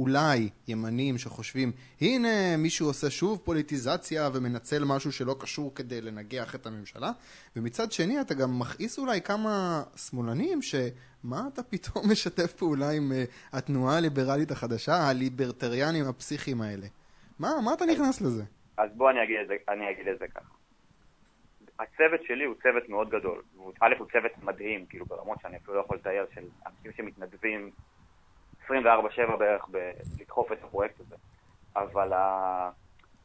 אולי 0.00 0.48
ימנים 0.68 1.18
שחושבים, 1.18 1.72
הנה 2.00 2.56
מישהו 2.58 2.86
עושה 2.86 3.10
שוב 3.10 3.38
פוליטיזציה 3.44 4.28
ומנצל 4.34 4.84
משהו 4.84 5.12
שלא 5.12 5.36
קשור 5.40 5.74
כדי 5.74 6.00
לנגח 6.00 6.54
את 6.54 6.66
הממשלה, 6.66 7.10
ומצד 7.56 7.92
שני 7.92 8.20
אתה 8.20 8.34
גם 8.34 8.58
מכעיס 8.58 8.98
אולי 8.98 9.20
כמה 9.20 9.82
שמאלנים 9.96 10.62
שמה 10.62 11.40
אתה 11.52 11.62
פתאום 11.62 12.04
משתף 12.12 12.52
פעולה 12.52 12.90
עם 12.90 13.12
uh, 13.12 13.56
התנועה 13.56 13.96
הליברלית 13.96 14.50
החדשה, 14.50 14.94
הליברטריאנים 15.08 16.04
הפסיכיים 16.08 16.60
האלה? 16.62 16.86
מה, 17.38 17.48
מה 17.64 17.74
אתה 17.74 17.84
נכנס 17.84 18.20
לזה? 18.20 18.42
אז 18.76 18.90
בוא 18.96 19.10
אני 19.10 19.22
אגיד 19.22 19.36
את 19.42 19.48
זה, 19.48 19.54
אני 19.68 19.90
אגיד 19.90 20.08
את 20.08 20.18
זה 20.18 20.26
ככה. 20.28 20.54
הצוות 21.78 22.20
שלי 22.26 22.44
הוא 22.44 22.54
צוות 22.62 22.88
מאוד 22.88 23.08
גדול. 23.10 23.42
א', 23.80 23.94
הוא 23.98 24.06
צוות 24.12 24.32
מדהים, 24.42 24.86
כאילו 24.86 25.06
ברמות 25.06 25.38
שאני 25.42 25.56
אפילו 25.56 25.74
לא 25.74 25.80
יכול 25.80 25.96
לתאר, 25.96 26.24
של 26.34 26.44
אנשים 26.66 26.92
שמתנדבים 26.96 27.70
24-7 28.70 29.36
בערך 29.36 29.64
לדחוף 30.20 30.52
את 30.52 30.64
הפרויקט 30.64 31.00
הזה. 31.00 31.16
אבל 31.76 32.12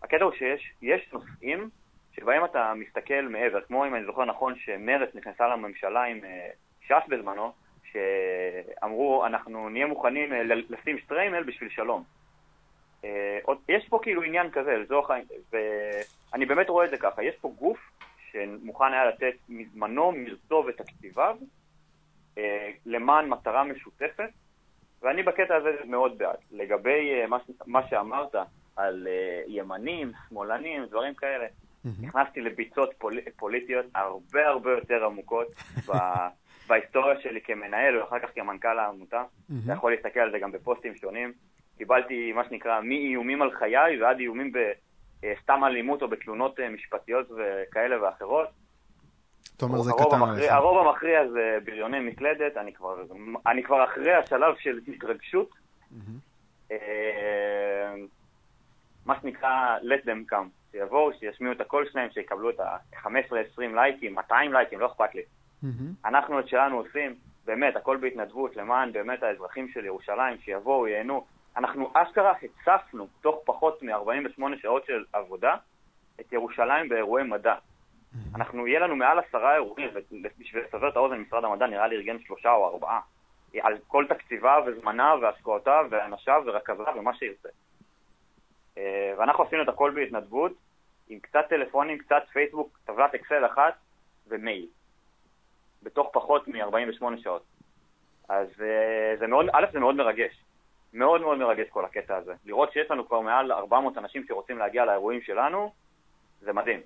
הקטע 0.04 0.24
הוא 0.24 0.34
שיש 0.34 1.14
נושאים 1.14 1.70
שבהם 2.16 2.46
אתה 2.46 2.74
מסתכל 2.76 3.22
מעבר, 3.30 3.62
כמו 3.62 3.86
אם 3.86 3.96
אני 3.96 4.06
זוכר 4.06 4.26
נכון 4.26 4.56
שמרצ 4.56 5.16
נכנסה 5.16 5.48
לממשלה 5.48 6.04
עם 6.04 6.20
אה, 6.24 6.50
ש"ס 6.82 7.10
בזמנו, 7.10 7.54
שאמרו 7.92 9.26
אנחנו 9.26 9.70
נהיה 9.70 9.86
מוכנים 9.86 10.34
אה, 10.34 10.44
לשים 10.44 11.00
שטריימל 11.00 11.44
בשביל 11.44 11.70
שלום. 11.70 12.04
אה, 13.04 13.40
יש 13.70 13.90
פה 13.90 14.00
כאילו 14.02 14.24
עניין 14.24 14.52
כזה, 14.52 14.84
העניין, 15.10 15.28
ואני 15.52 16.46
באמת 16.46 16.70
רואה 16.70 16.86
את 16.86 16.90
זה 16.90 16.98
ככה, 16.98 17.24
יש 17.24 17.36
פה 17.42 17.54
גוף 17.58 17.80
שמוכן 18.32 18.94
היה 18.94 19.06
לתת 19.06 19.36
מזמנו, 19.50 20.12
מרצו 20.12 20.64
ותקציביו 20.68 21.38
למען 22.86 23.30
מטרה 23.30 23.64
משותפת, 23.64 24.30
ואני 25.06 25.24
בקטע 25.24 25.56
הזה 25.56 25.70
מאוד 25.86 26.18
בעד. 26.18 26.38
לגבי 26.52 27.24
uh, 27.24 27.28
מה, 27.28 27.38
מה 27.66 27.88
שאמרת 27.88 28.36
על 28.76 29.08
uh, 29.08 29.52
ימנים, 29.52 30.12
שמאלנים, 30.30 30.86
דברים 30.86 31.14
כאלה, 31.14 31.46
נכנסתי 32.02 32.42
לביצות 32.42 32.94
פול, 32.98 33.20
פוליטיות 33.38 33.86
הרבה 33.96 34.48
הרבה 34.48 34.72
יותר 34.72 35.06
עמוקות 35.06 35.48
ב, 35.88 35.92
בהיסטוריה 36.68 37.22
שלי 37.22 37.42
כמנהל 37.42 37.98
ואחר 37.98 38.20
כך 38.20 38.30
כמנכ"ל 38.36 38.80
העמותה. 38.80 39.24
אתה 39.66 39.74
יכול 39.74 39.92
להסתכל 39.92 40.20
על 40.20 40.32
זה 40.32 40.40
גם 40.40 40.52
בפוסטים 40.52 40.96
שונים. 40.96 41.34
קיבלתי 41.78 42.32
מה 42.34 42.44
שנקרא 42.50 42.82
מאיומים 42.82 43.42
על 43.42 43.52
חיי 43.52 44.02
ועד 44.02 44.20
איומים 44.20 44.52
בסתם 44.52 45.64
אה, 45.64 45.68
אלימות 45.68 46.02
או 46.02 46.08
בתלונות 46.08 46.60
משפטיות 46.60 47.28
וכאלה 47.32 48.04
ואחרות. 48.04 48.48
אתה 49.58 49.66
אומר 49.66 49.82
זה 49.82 49.92
קטן 49.92 50.22
עליך. 50.22 50.52
הרוב 50.52 50.88
המכריע 50.88 51.28
זה 51.28 51.58
בריוני 51.66 52.00
מקלדת, 52.00 52.58
אני 52.58 52.74
כבר, 52.74 53.04
אני 53.48 53.64
כבר 53.64 53.84
אחרי 53.84 54.14
השלב 54.14 54.56
של 54.60 54.80
התרגשות. 54.88 55.50
אה, 56.72 57.96
מה 59.06 59.16
שנקרא 59.22 59.78
let 59.82 60.06
them 60.06 60.34
come, 60.34 60.72
שיבואו, 60.72 61.14
שישמיעו 61.20 61.54
את 61.54 61.62
הקול 61.62 61.90
שלהם, 61.92 62.10
שיקבלו 62.12 62.50
את 62.50 62.60
ה-15-20 62.60 63.62
לייקים, 63.76 64.16
200 64.16 64.54
לייקים, 64.54 64.80
לא 64.80 64.86
אכפת 64.86 65.16
לי. 65.16 65.22
אנחנו 66.06 66.40
את 66.40 66.48
שלנו 66.48 66.78
עושים, 66.78 67.16
באמת, 67.46 67.76
הכל 67.76 67.98
בהתנדבות, 67.98 68.56
למען 68.56 68.92
באמת 68.92 69.24
האזרחים 69.24 69.70
של 69.74 69.86
ירושלים, 69.86 70.38
שיבואו, 70.42 70.88
ייהנו. 70.88 71.26
אנחנו 71.58 71.92
אשכרה 71.94 72.34
הצפנו, 72.44 73.08
תוך 73.22 73.42
פחות 73.46 73.84
מ-48 73.84 74.42
שעות 74.62 74.86
של 74.86 75.04
עבודה, 75.14 75.56
את 76.20 76.34
ירושלים 76.34 76.90
באירועי 76.90 77.24
מדע. 77.24 77.56
אנחנו, 78.36 78.68
יהיה 78.68 78.80
לנו 78.80 78.96
מעל 78.96 79.20
עשרה 79.20 79.56
אירועים, 79.56 79.90
ובשביל 79.94 80.64
לסבר 80.64 80.90
את 80.90 80.96
האוזן, 80.96 81.16
משרד 81.16 81.44
המדע 81.44 81.68
נראה 81.68 81.88
לי 81.88 81.96
ארגן 81.96 82.20
שלושה 82.20 82.52
או 82.52 82.68
ארבעה, 82.68 83.00
על 83.62 83.78
כל 83.88 84.06
תקציבה 84.10 84.60
וזמנה 84.66 85.16
והשקעותיו 85.22 85.86
ואנשיו 85.90 86.44
ורכזיו 86.46 86.86
ומה 86.98 87.14
שירצה. 87.14 87.50
אה, 88.78 89.14
ואנחנו 89.18 89.44
עשינו 89.44 89.64
את 89.64 89.70
הכל 89.70 89.92
בהתנדבות, 89.96 90.52
עם 91.10 91.20
קצת 91.20 91.46
טלפונים, 91.50 91.98
קצת 91.98 92.24
פייסבוק, 92.34 92.80
טבלת 92.86 93.16
אקסל 93.16 93.46
אחת 93.46 93.74
ומייל. 94.28 94.68
בתוך 95.84 96.10
פחות 96.14 96.48
מ-48 96.48 97.22
שעות. 97.24 97.44
אז 98.30 98.48
אה, 98.62 99.16
זה 99.20 99.28
מאוד, 99.28 99.46
א', 99.54 99.66
זה 99.74 99.80
מאוד 99.80 99.96
מרגש. 99.96 100.44
מאוד 100.94 101.22
מאוד 101.22 101.38
מרגש 101.38 101.70
כל 101.70 101.86
הקטע 101.86 102.18
הזה. 102.18 102.34
לראות 102.46 102.74
שיש 102.74 102.92
לנו 102.92 103.08
כבר 103.08 103.20
מעל 103.20 103.52
400 103.52 103.98
אנשים 103.98 104.26
שרוצים 104.28 104.58
להגיע 104.58 104.86
לאירועים 104.86 105.22
שלנו, 105.22 105.74
זה 106.42 106.54
מדהים. 106.54 106.82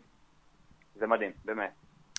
זה 1.00 1.08
מדהים, 1.08 1.32
באמת. 1.46 1.72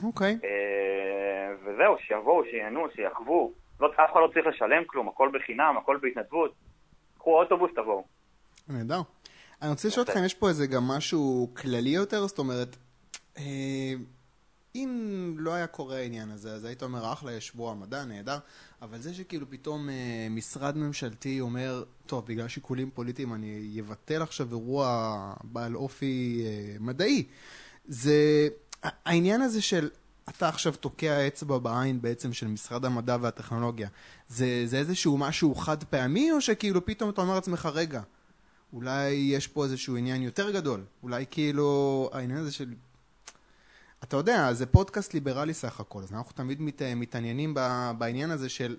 אוקיי. 0.05 0.39
Okay. 0.43 0.45
אה, 0.45 1.55
וזהו, 1.65 1.97
שיבואו, 1.99 2.45
שיהנו, 2.51 2.87
שיחוו. 2.95 3.53
לא, 3.81 3.87
אף 3.87 4.11
אחד 4.13 4.21
לא 4.21 4.31
צריך 4.35 4.47
לשלם 4.47 4.83
כלום, 4.87 5.09
הכל 5.09 5.31
בחינם, 5.33 5.75
הכל 5.79 5.99
בהתנדבות. 6.03 6.55
קחו 7.19 7.43
אוטובוס, 7.43 7.71
תבואו. 7.77 8.05
נהדר. 8.69 9.01
אני 9.63 9.71
רוצה 9.71 9.89
לשאול 9.89 10.05
אתכם, 10.05 10.25
יש 10.25 10.35
פה 10.35 10.49
איזה 10.49 10.67
גם 10.67 10.89
משהו 10.89 11.51
כללי 11.57 11.91
יותר? 11.91 12.27
זאת 12.27 12.39
אומרת, 12.39 12.77
אה, 13.39 13.93
אם 14.75 15.35
לא 15.39 15.55
היה 15.55 15.67
קורה 15.67 15.97
העניין 15.97 16.31
הזה, 16.31 16.53
אז 16.53 16.65
היית 16.65 16.83
אומר, 16.83 17.13
אחלה, 17.13 17.33
יש 17.33 17.47
שבוע 17.47 17.73
המדע, 17.73 18.05
נהדר, 18.05 18.39
אבל 18.83 18.99
זה 18.99 19.15
שכאילו 19.15 19.51
פתאום 19.51 19.89
אה, 19.89 20.27
משרד 20.31 20.77
ממשלתי 20.77 21.41
אומר, 21.41 21.85
טוב, 22.07 22.27
בגלל 22.27 22.49
שיקולים 22.49 22.91
פוליטיים 22.91 23.35
אני 23.35 23.81
אבטל 23.81 24.23
עכשיו 24.23 24.47
אירוע 24.51 25.35
בעל 25.45 25.77
אופי 25.77 26.45
מדעי, 26.81 27.27
זה 27.85 28.49
העניין 28.83 29.41
הזה 29.41 29.63
של 29.63 29.89
אתה 30.29 30.49
עכשיו 30.49 30.73
תוקע 30.73 31.27
אצבע 31.27 31.59
בעין 31.59 32.03
בעצם 32.03 32.33
של 32.33 32.47
משרד 32.47 32.85
המדע 32.85 33.17
והטכנולוגיה, 33.21 33.89
זה, 34.29 34.63
זה 34.67 34.79
איזשהו 34.79 35.19
משהו 35.19 35.55
חד 35.55 35.85
פעמי, 35.85 36.33
או 36.33 36.41
שכאילו 36.41 36.87
פתאום 36.87 37.11
אתה 37.11 37.21
אומר 37.21 37.35
לעצמך, 37.35 37.69
רגע, 37.73 38.03
אולי 38.73 39.11
יש 39.11 39.47
פה 39.47 39.65
איזשהו 39.65 39.97
עניין 39.97 40.23
יותר 40.23 40.51
גדול, 40.51 40.85
אולי 41.03 41.25
כאילו 41.31 42.11
העניין 42.13 42.39
הזה 42.39 42.53
של... 42.53 42.75
אתה 44.03 44.17
יודע, 44.17 44.53
זה 44.53 44.67
פודקאסט 44.67 45.15
ליברלי 45.15 45.55
סך 45.55 45.81
הכל, 45.81 46.03
אז 46.03 46.13
אנחנו 46.13 46.33
תמיד 46.33 46.61
מת, 46.61 46.83
מתעניינים 46.83 47.55
בעניין 47.99 48.31
הזה 48.31 48.49
של 48.49 48.77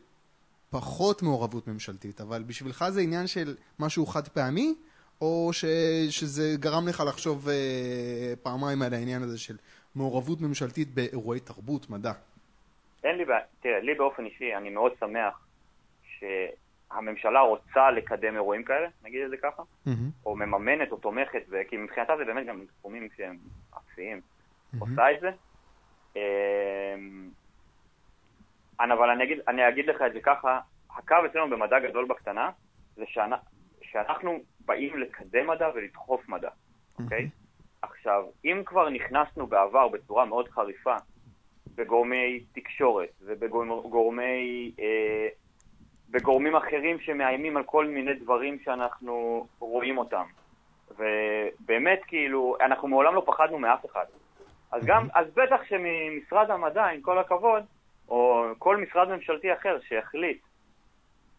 פחות 0.69 1.21
מעורבות 1.21 1.67
ממשלתית, 1.67 2.21
אבל 2.21 2.43
בשבילך 2.43 2.85
זה 2.89 3.01
עניין 3.01 3.27
של 3.27 3.55
משהו 3.79 4.05
חד 4.05 4.27
פעמי, 4.27 4.75
או 5.21 5.49
ש, 5.53 5.65
שזה 6.09 6.55
גרם 6.59 6.87
לך 6.87 7.03
לחשוב 7.07 7.47
uh, 7.47 7.51
פעמיים 8.43 8.81
על 8.81 8.93
העניין 8.93 9.23
הזה 9.23 9.37
של 9.37 9.57
מעורבות 9.95 10.41
ממשלתית 10.41 10.93
באירועי 10.93 11.39
תרבות, 11.39 11.89
מדע? 11.89 12.11
אין 13.03 13.17
לי 13.17 13.25
בעיה, 13.25 13.39
תראה, 13.59 13.79
לי 13.79 13.93
באופן 13.93 14.25
אישי, 14.25 14.55
אני 14.55 14.69
מאוד 14.69 14.91
שמח 14.99 15.47
שהממשלה 16.03 17.39
רוצה 17.39 17.91
לקדם 17.91 18.35
אירועים 18.35 18.63
כאלה, 18.63 18.87
נגיד 19.03 19.21
את 19.23 19.29
זה 19.29 19.37
ככה, 19.37 19.63
mm-hmm. 19.63 19.91
או 20.25 20.35
מממנת 20.35 20.91
או 20.91 20.97
תומכת, 20.97 21.43
כי 21.69 21.77
מבחינתה 21.77 22.17
זה 22.17 22.25
באמת 22.25 22.47
גם 22.47 22.61
תחומים 22.79 23.09
שהם 23.17 23.37
אפסיים, 23.77 24.17
mm-hmm. 24.17 24.77
עושה 24.79 25.11
את 25.11 25.19
זה. 25.21 25.31
אמ, 26.15 27.29
אבל 28.79 29.09
אני 29.09 29.23
אגיד, 29.23 29.39
אני 29.47 29.69
אגיד 29.69 29.85
לך 29.85 30.01
את 30.07 30.13
זה 30.13 30.19
ככה, 30.23 30.59
הקו 30.97 31.15
אצלנו 31.25 31.49
במדע 31.49 31.79
גדול 31.79 32.05
בקטנה, 32.05 32.49
זה 32.95 33.03
שאנחנו 33.81 34.39
באים 34.65 34.97
לקדם 34.97 35.47
מדע 35.47 35.69
ולדחוף 35.75 36.29
מדע, 36.29 36.49
אוקיי? 36.99 37.25
Mm-hmm. 37.25 37.40
עכשיו, 37.81 38.23
אם 38.45 38.61
כבר 38.65 38.89
נכנסנו 38.89 39.47
בעבר 39.47 39.87
בצורה 39.87 40.25
מאוד 40.25 40.47
חריפה 40.49 40.95
בגורמי 41.75 42.39
תקשורת 42.53 43.09
ובגורמי... 43.21 44.71
אה, 44.79 45.27
בגורמים 46.09 46.55
אחרים 46.55 46.99
שמאיימים 46.99 47.57
על 47.57 47.63
כל 47.63 47.85
מיני 47.85 48.13
דברים 48.13 48.59
שאנחנו 48.59 49.47
רואים 49.59 49.97
אותם. 49.97 50.23
ובאמת, 50.91 52.01
כאילו, 52.07 52.57
אנחנו 52.61 52.87
מעולם 52.87 53.15
לא 53.15 53.23
פחדנו 53.25 53.59
מאף 53.59 53.85
אחד. 53.85 54.05
אז 54.71 54.85
גם, 54.85 55.07
אז 55.13 55.27
בטח 55.33 55.61
שממשרד 55.63 56.51
המדע, 56.51 56.85
עם 56.85 57.01
כל 57.01 57.17
הכבוד, 57.17 57.63
או 58.09 58.45
כל 58.57 58.77
משרד 58.77 59.09
ממשלתי 59.09 59.53
אחר 59.53 59.79
שיחליט 59.87 60.41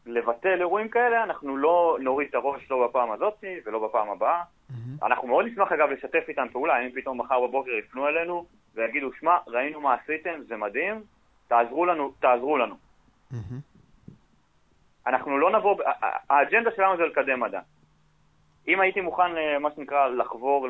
לבטל 0.06 0.60
אירועים 0.60 0.88
כאלה, 0.88 1.22
אנחנו 1.22 1.56
לא 1.56 1.96
נוריד 2.00 2.28
את 2.28 2.34
הראש 2.34 2.70
לא 2.70 2.86
בפעם 2.86 3.12
הזאת 3.12 3.44
ולא 3.64 3.88
בפעם 3.88 4.10
הבאה. 4.10 4.42
Mm-hmm. 4.72 5.06
אנחנו 5.06 5.28
מאוד 5.28 5.46
נשמח 5.46 5.72
אגב 5.72 5.90
לשתף 5.90 6.24
איתם 6.28 6.46
פעולה, 6.52 6.78
אם 6.78 6.90
פתאום 6.94 7.20
מחר 7.20 7.46
בבוקר 7.46 7.70
יפנו 7.70 8.08
אלינו 8.08 8.46
ויגידו, 8.74 9.12
שמע, 9.12 9.36
ראינו 9.46 9.80
מה 9.80 9.94
עשיתם, 9.94 10.40
זה 10.48 10.56
מדהים, 10.56 11.02
תעזרו 11.48 11.86
לנו, 11.86 12.12
תעזרו 12.20 12.58
לנו. 12.58 12.74
Mm-hmm. 13.32 13.72
אנחנו 15.06 15.38
לא 15.38 15.58
נבוא, 15.58 15.82
האג'נדה 16.30 16.70
שלנו 16.76 16.96
זה 16.96 17.02
לקדם 17.02 17.40
מדע. 17.40 17.60
אם 18.68 18.80
הייתי 18.80 19.00
מוכן, 19.00 19.36
אה, 19.36 19.58
מה 19.58 19.68
שנקרא, 19.76 20.08
לחבור 20.08 20.68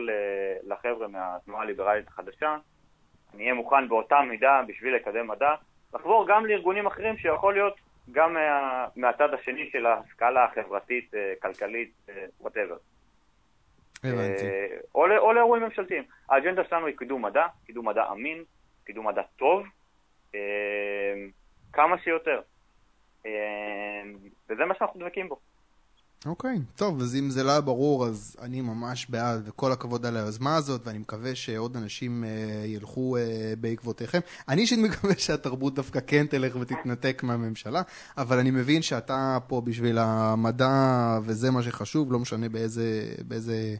לחבר'ה 0.62 1.08
מהתנועה 1.08 1.62
הליברלית 1.62 2.08
החדשה, 2.08 2.56
אני 3.34 3.42
אהיה 3.42 3.54
מוכן 3.54 3.88
באותה 3.88 4.20
מידה 4.20 4.62
בשביל 4.66 4.94
לקדם 4.94 5.28
מדע, 5.28 5.54
לחבור 5.94 6.26
גם 6.28 6.46
לארגונים 6.46 6.86
אחרים 6.86 7.16
שיכול 7.16 7.54
להיות 7.54 7.74
גם 8.12 8.34
מה, 8.34 8.86
מהצד 8.96 9.34
השני 9.34 9.70
של 9.72 9.86
הסקאלה 9.86 10.44
החברתית, 10.44 11.14
אה, 11.14 11.32
כלכלית, 11.42 12.08
whatever. 12.40 12.76
הבנתי. 14.04 14.46
או, 14.94 15.04
או 15.18 15.32
לאירועים 15.32 15.62
ממשלתיים. 15.62 16.04
האג'נדה 16.28 16.62
שלנו 16.64 16.86
היא 16.86 16.96
קידום 16.96 17.24
מדע, 17.24 17.46
קידום 17.66 17.88
מדע 17.88 18.10
אמין, 18.12 18.44
קידום 18.84 19.08
מדע 19.08 19.22
טוב, 19.36 19.66
כמה 21.72 21.98
שיותר. 21.98 22.40
וזה 24.48 24.64
מה 24.64 24.74
שאנחנו 24.74 25.00
דבקים 25.00 25.28
בו. 25.28 25.40
אוקיי, 26.26 26.56
okay, 26.56 26.78
טוב, 26.78 27.00
אז 27.00 27.16
אם 27.16 27.30
זה 27.30 27.44
לא 27.44 27.50
היה 27.50 27.60
ברור, 27.60 28.06
אז 28.06 28.36
אני 28.42 28.60
ממש 28.60 29.10
בעד, 29.10 29.48
וכל 29.48 29.72
הכבוד 29.72 30.06
על 30.06 30.16
היוזמה 30.16 30.56
הזאת, 30.56 30.86
ואני 30.86 30.98
מקווה 30.98 31.34
שעוד 31.34 31.76
אנשים 31.76 32.24
uh, 32.24 32.66
ילכו 32.66 33.16
uh, 33.16 33.20
בעקבותיכם. 33.60 34.18
אני 34.48 34.60
אישית 34.60 34.78
מקווה 34.78 35.14
שהתרבות 35.18 35.74
דווקא 35.74 36.00
כן 36.06 36.26
תלך 36.26 36.56
ותתנתק 36.60 37.22
מהממשלה, 37.22 37.82
אבל 38.16 38.38
אני 38.38 38.50
מבין 38.50 38.82
שאתה 38.82 39.38
פה 39.48 39.60
בשביל 39.60 39.98
המדע, 39.98 40.68
וזה 41.22 41.50
מה 41.50 41.62
שחשוב, 41.62 42.12
לא 42.12 42.18
משנה 42.18 42.48
באיזה, 42.48 43.14
באיזה 43.28 43.74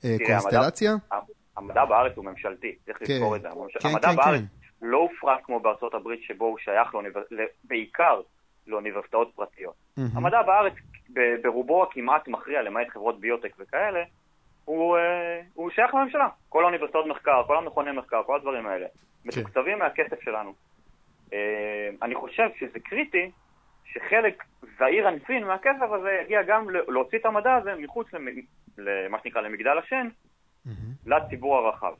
uh, 0.00 0.06
קונסטלציה. 0.26 0.90
המדע, 0.92 1.24
המדע 1.56 1.84
בארץ 1.84 2.12
הוא 2.16 2.24
ממשלתי, 2.24 2.74
צריך 2.86 2.98
כן, 2.98 3.14
לזכור 3.14 3.36
את 3.36 3.42
זה. 3.42 3.48
כן, 3.80 3.88
המדע 3.88 4.08
כן, 4.08 4.16
בארץ 4.16 4.40
כן. 4.40 4.86
לא 4.86 4.98
הופרט 4.98 5.40
כמו 5.44 5.60
בארצות 5.60 5.94
הברית, 5.94 6.20
שבו 6.22 6.44
הוא 6.44 6.58
שייך 6.58 6.94
לאוניבר... 6.94 7.20
בעיקר 7.64 8.20
לאוניברסיטאות 8.66 9.32
פרטיות. 9.36 9.74
Mm-hmm. 9.74 10.02
המדע 10.14 10.42
בארץ 10.42 10.72
ברובו 11.42 11.82
הכמעט 11.82 12.28
מכריע, 12.28 12.62
למעט 12.62 12.88
חברות 12.88 13.20
ביוטק 13.20 13.54
וכאלה, 13.58 14.02
הוא, 14.64 14.96
אה, 14.96 15.40
הוא 15.54 15.70
שייך 15.70 15.94
לממשלה. 15.94 16.28
כל 16.48 16.62
האוניברסיטאות 16.62 17.06
מחקר, 17.06 17.42
כל 17.46 17.56
המכוני 17.56 17.92
מחקר, 17.92 18.22
כל 18.22 18.36
הדברים 18.36 18.66
האלה, 18.66 18.86
כן. 18.86 19.28
מתוקצבים 19.28 19.78
מהכסף 19.78 20.20
שלנו. 20.20 20.54
אה, 21.32 21.90
אני 22.02 22.14
חושב 22.14 22.48
שזה 22.58 22.80
קריטי 22.80 23.30
שחלק 23.84 24.44
זעיר 24.78 25.08
אנפין 25.08 25.44
מהכסף 25.44 25.90
הזה 25.92 26.18
יגיע 26.22 26.42
גם 26.42 26.70
להוציא 26.70 27.18
את 27.18 27.26
המדע 27.26 27.54
הזה 27.54 27.74
מחוץ 27.74 28.06
למה 28.78 29.18
שנקרא 29.22 29.40
למגדל 29.40 29.78
השן. 29.78 30.08
לציבור 31.06 31.56
הרחב. 31.56 31.94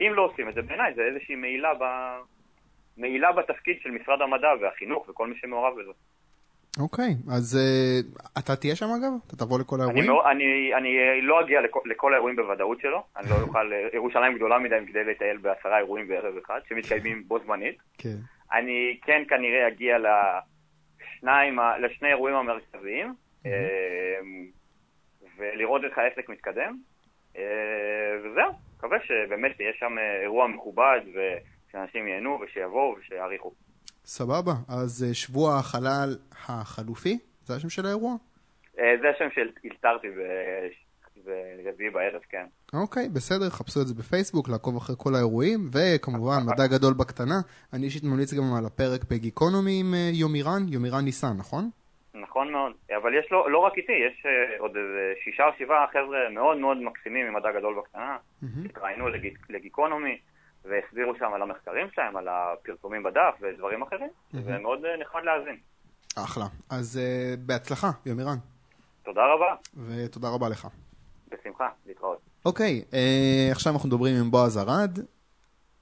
אם 0.00 0.12
לא 0.14 0.22
עושים 0.22 0.48
את 0.48 0.54
זה, 0.54 0.62
בעיניי 0.62 0.94
זה 0.94 1.02
איזושהי 1.02 1.34
מעילה, 1.34 1.74
ב... 1.74 1.84
מעילה 2.96 3.32
בתפקיד 3.32 3.80
של 3.80 3.90
משרד 3.90 4.22
המדע 4.22 4.48
והחינוך 4.60 5.08
וכל 5.08 5.26
מי 5.26 5.36
שמעורב 5.36 5.80
בזה. 5.80 5.92
אוקיי, 6.80 7.14
אז 7.30 7.58
uh, 7.58 8.22
אתה 8.38 8.56
תהיה 8.56 8.76
שם 8.76 8.86
אגב? 8.86 9.12
אתה 9.26 9.36
תבוא 9.36 9.60
לכל 9.60 9.80
האירועים? 9.80 10.10
אני, 10.30 10.74
אני, 10.74 10.74
אני 10.74 11.20
לא 11.22 11.40
אגיע 11.40 11.60
לכל, 11.60 11.80
לכל 11.84 12.12
האירועים 12.12 12.36
בוודאות 12.36 12.80
שלו, 12.80 13.04
אני 13.16 13.30
לא 13.30 13.34
אוכל, 13.42 13.72
ירושלים 13.92 14.34
גדולה 14.36 14.58
מדי 14.58 14.76
כדי 14.88 15.04
לטייל 15.04 15.36
בעשרה 15.36 15.78
אירועים 15.78 16.08
בערב 16.08 16.34
אחד, 16.44 16.60
שמתקיימים 16.68 17.24
בו 17.28 17.38
זמנית. 17.38 17.76
כן. 17.98 18.16
אני 18.52 18.98
כן 19.02 19.22
כנראה 19.28 19.68
אגיע 19.68 19.96
לשניים, 19.98 21.58
לשני 21.80 22.08
אירועים 22.08 22.36
המרכזיים, 22.36 23.14
mm-hmm. 23.44 23.48
ולראות 25.38 25.84
איך 25.84 25.98
העסק 25.98 26.28
מתקדם, 26.28 26.76
אה, 27.36 27.42
וזהו, 28.24 28.52
מקווה 28.76 28.98
שבאמת 29.04 29.60
יהיה 29.60 29.72
שם 29.78 29.96
אירוע 30.22 30.46
מכובד, 30.46 31.00
ושאנשים 31.14 32.08
ייהנו 32.08 32.40
ושיבואו 32.40 32.96
ושיעריכו. 32.98 33.52
סבבה, 34.06 34.52
אז 34.68 35.04
אה, 35.08 35.14
שבוע 35.14 35.58
החלל 35.58 36.16
החלופי, 36.48 37.18
זה 37.44 37.56
השם 37.56 37.68
של 37.68 37.86
האירוע? 37.86 38.14
אה, 38.78 38.94
זה 39.00 39.08
השם 39.10 39.28
שהלתרתי 39.34 40.08
ברביעי 41.24 41.90
בערב, 41.90 42.20
כן. 42.30 42.46
אוקיי, 42.74 43.08
בסדר, 43.08 43.50
חפשו 43.50 43.80
את 43.82 43.86
זה 43.86 43.94
בפייסבוק, 43.94 44.48
לעקוב 44.48 44.76
אחרי 44.76 44.96
כל 44.98 45.14
האירועים, 45.14 45.60
וכמובן, 45.72 46.38
מדע 46.48 46.66
גדול 46.66 46.94
בקטנה. 46.94 47.38
אני 47.72 47.84
אישית 47.84 48.04
ממליץ 48.04 48.34
גם 48.34 48.42
על 48.58 48.66
הפרק 48.66 49.00
בגיקונומי 49.10 49.80
עם 49.80 49.94
אה, 49.94 50.10
יומירן, 50.12 50.62
יומירן 50.68 51.04
ניסן, 51.04 51.36
נכון? 51.38 51.64
נכון 52.14 52.52
מאוד, 52.52 52.72
אבל 52.96 53.14
יש 53.14 53.26
לו, 53.30 53.48
לא 53.48 53.58
רק 53.58 53.72
איתי, 53.76 53.92
יש 53.92 54.26
עוד 54.58 54.76
איזה 54.76 55.12
שישה 55.24 55.44
או 55.44 55.50
שבעה 55.58 55.86
חבר'ה 55.92 56.18
מאוד 56.30 56.56
מאוד 56.56 56.76
מקסימים 56.82 57.26
ממדע 57.26 57.52
גדול 57.52 57.74
בקטנה, 57.78 58.16
התראיינו 58.64 59.08
לגיקונומי. 59.48 60.18
והסבירו 60.68 61.12
שם 61.18 61.32
על 61.34 61.42
המחקרים 61.42 61.86
שלהם, 61.94 62.16
על 62.16 62.28
הפרסומים 62.28 63.02
בדף 63.02 63.34
ודברים 63.40 63.82
אחרים. 63.82 64.08
זה 64.32 64.58
מאוד 64.58 64.84
אה, 64.84 64.96
נחמד 64.96 65.22
להאזין. 65.24 65.56
אחלה. 66.16 66.44
אז 66.70 67.00
uh, 67.02 67.40
בהצלחה, 67.46 67.90
יומירן. 68.06 68.36
תודה 69.04 69.20
רבה. 69.34 69.54
ותודה 69.86 70.28
רבה 70.28 70.48
לך. 70.48 70.68
בשמחה, 71.28 71.68
להתראות. 71.86 72.18
אוקיי, 72.44 72.82
okay, 72.84 72.92
uh, 72.92 73.52
עכשיו 73.52 73.72
אנחנו 73.72 73.88
מדברים 73.88 74.16
עם 74.16 74.30
בועז 74.30 74.58
ארד, 74.58 74.98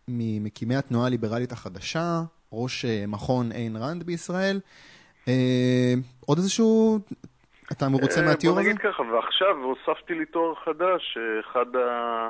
ממקימי 0.09 0.77
התנועה 0.77 1.07
הליברלית 1.07 1.53
החדשה, 1.53 2.21
ראש 2.53 2.85
uh, 2.85 2.89
מכון 3.09 3.53
איין 3.53 3.77
ראנד 3.77 4.03
בישראל. 4.03 4.61
Uh, 5.25 5.29
עוד 6.27 6.39
איזשהו... 6.39 6.99
אתה 7.73 7.89
מרוצה 7.89 8.23
מהתיאור 8.23 8.59
הזה? 8.59 8.69
בוא 8.69 8.73
נגיד 8.73 8.93
ככה, 8.93 9.03
ועכשיו 9.03 9.57
הוספתי 9.57 10.15
לי 10.15 10.27
תואר 10.27 10.55
חדש, 10.55 11.19
אחד 11.41 11.77
ה... 11.77 12.29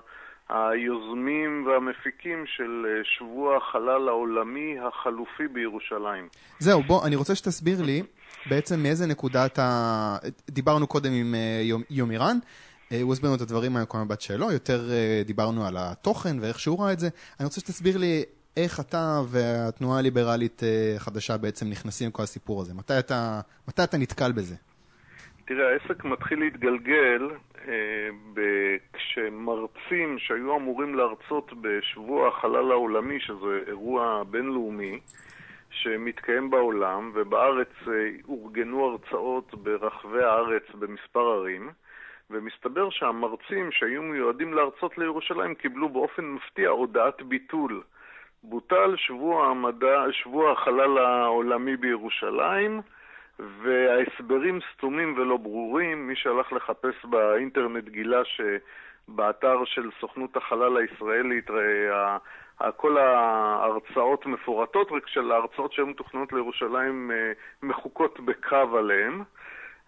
היוזמים 0.48 1.66
והמפיקים 1.66 2.44
של 2.46 2.86
אה, 2.86 3.04
שבוע 3.04 3.56
החלל 3.56 4.08
העולמי 4.08 4.76
החלופי 4.78 5.48
בירושלים. 5.52 6.28
זהו, 6.58 6.82
בוא, 6.82 7.06
אני 7.06 7.16
רוצה 7.16 7.34
שתסביר 7.34 7.82
לי 7.82 8.02
בעצם 8.46 8.82
מאיזה 8.82 9.06
נקודה 9.06 9.46
אתה... 9.46 10.16
דיברנו 10.50 10.86
קודם 10.86 11.12
עם 11.12 11.34
אה, 11.34 11.62
יומירן, 11.90 12.38
אה, 12.92 13.02
הוא 13.02 13.12
הסביר 13.12 13.30
לנו 13.30 13.36
את 13.36 13.40
הדברים 13.40 13.72
מהמקום 13.72 14.00
המבט 14.00 14.20
שלו, 14.20 14.52
יותר 14.52 14.90
דיברנו 15.24 15.66
על 15.66 15.76
התוכן 15.78 16.36
ואיך 16.40 16.58
שהוא 16.58 16.80
ראה 16.80 16.92
את 16.92 16.98
זה. 16.98 17.08
אני 17.40 17.44
רוצה 17.44 17.60
שתסביר 17.60 17.98
לי 17.98 18.22
איך 18.56 18.80
אתה 18.80 19.20
והתנועה 19.28 19.98
הליברלית 19.98 20.62
החדשה 20.96 21.36
בעצם 21.36 21.68
נכנסים 21.68 22.08
לכל 22.08 22.22
הסיפור 22.22 22.60
הזה. 22.60 22.74
מתי 22.74 22.98
אתה, 22.98 23.40
מתי 23.68 23.84
אתה 23.84 23.98
נתקל 23.98 24.32
בזה? 24.32 24.54
תראה, 25.44 25.72
העסק 25.72 26.04
מתחיל 26.04 26.40
להתגלגל 26.40 27.30
אה, 27.68 28.08
כשמרצים 28.92 30.18
שהיו 30.18 30.56
אמורים 30.56 30.94
להרצות 30.94 31.52
בשבוע 31.60 32.28
החלל 32.28 32.70
העולמי, 32.70 33.20
שזה 33.20 33.60
אירוע 33.66 34.22
בינלאומי 34.30 35.00
שמתקיים 35.70 36.50
בעולם, 36.50 37.10
ובארץ 37.14 37.72
אה, 37.88 38.10
אורגנו 38.28 38.84
הרצאות 38.84 39.54
ברחבי 39.54 40.22
הארץ 40.22 40.62
במספר 40.74 41.20
ערים, 41.20 41.70
ומסתבר 42.30 42.90
שהמרצים 42.90 43.72
שהיו 43.72 44.02
מיועדים 44.02 44.54
להרצות 44.54 44.98
לירושלים 44.98 45.54
קיבלו 45.54 45.88
באופן 45.88 46.24
מפתיע 46.24 46.68
הודעת 46.68 47.22
ביטול. 47.22 47.82
בוטל 48.42 48.94
שבוע 48.96 49.46
המדע, 49.46 50.04
שבוע 50.12 50.52
החלל 50.52 50.98
העולמי 50.98 51.76
בירושלים, 51.76 52.80
וההסברים 53.38 54.58
סתומים 54.74 55.14
ולא 55.16 55.36
ברורים. 55.36 56.08
מי 56.08 56.16
שהלך 56.16 56.52
לחפש 56.52 57.04
באינטרנט 57.04 57.88
גילה 57.88 58.22
שבאתר 58.24 59.64
של 59.64 59.90
סוכנות 60.00 60.36
החלל 60.36 60.76
הישראלית 60.76 61.50
כל 62.76 62.98
ההרצאות 62.98 64.26
מפורטות, 64.26 64.92
רק 64.92 65.08
שלהרצאות 65.08 65.72
שהיו 65.72 65.86
מתוכננות 65.86 66.32
לירושלים 66.32 67.10
אה, 67.10 67.32
מחוקות 67.62 68.20
בקו 68.20 68.78
עליהן. 68.78 69.22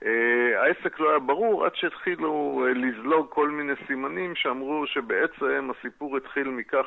אה, 0.05 0.63
העסק 0.63 1.01
לא 1.01 1.11
היה 1.11 1.19
ברור 1.19 1.65
עד 1.65 1.75
שהתחילו 1.75 2.65
אה, 2.67 2.73
לזלוג 2.73 3.27
כל 3.31 3.51
מיני 3.51 3.73
סימנים 3.87 4.35
שאמרו 4.35 4.87
שבעצם 4.87 5.71
הסיפור 5.79 6.17
התחיל 6.17 6.49
מכך 6.49 6.87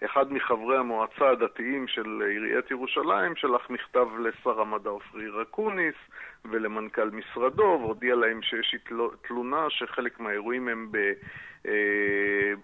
שאחד 0.00 0.32
מחברי 0.32 0.78
המועצה 0.78 1.30
הדתיים 1.30 1.88
של 1.88 2.22
עיריית 2.26 2.70
ירושלים 2.70 3.36
שלח 3.36 3.70
מכתב 3.70 4.06
לשר 4.18 4.60
המדע 4.60 4.90
עופרי 4.90 5.28
רקוניס 5.28 5.94
ולמנכ"ל 6.44 7.10
משרדו 7.10 7.78
והודיע 7.80 8.14
להם 8.14 8.42
שיש 8.42 8.76
תלונה 9.28 9.66
שחלק 9.68 10.20
מהאירועים 10.20 10.68
הם 10.68 10.92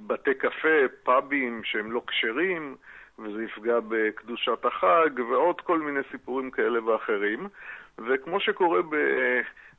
בבתי 0.01 0.31
אה, 0.31 0.35
קפה, 0.35 0.89
פאבים 1.03 1.61
שהם 1.65 1.93
לא 1.93 2.03
כשרים 2.07 2.77
וזה 3.19 3.45
יפגע 3.45 3.79
בקדושת 3.89 4.65
החג 4.65 5.11
ועוד 5.31 5.61
כל 5.61 5.79
מיני 5.79 6.01
סיפורים 6.11 6.51
כאלה 6.51 6.85
ואחרים 6.85 7.49
וכמו 7.99 8.41
שקורה 8.41 8.83
ב... 8.83 8.97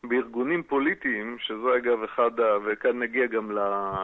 בארגונים 0.03 0.63
פוליטיים, 0.63 1.37
שזה 1.39 1.75
אגב 1.77 2.03
אחד, 2.03 2.39
ה... 2.39 2.57
וכאן 2.65 2.99
נגיע 2.99 3.25
גם 3.25 3.51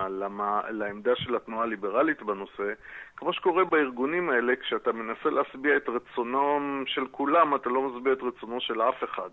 למה... 0.10 0.62
לעמדה 0.70 1.16
של 1.16 1.36
התנועה 1.36 1.64
הליברלית 1.64 2.22
בנושא, 2.22 2.74
כמו 3.18 3.34
שקורה 3.34 3.66
בארגונים 3.66 4.30
האלה, 4.30 4.56
כשאתה 4.56 4.92
מנסה 4.92 5.30
להשביע 5.30 5.78
את 5.78 5.90
רצונם 5.90 6.84
של 6.88 7.08
כולם, 7.12 7.56
אתה 7.56 7.70
לא 7.70 7.82
משביע 7.82 8.14
את 8.14 8.24
רצונו 8.24 8.62
של 8.62 8.82
אף 8.82 9.04
אחד. 9.04 9.30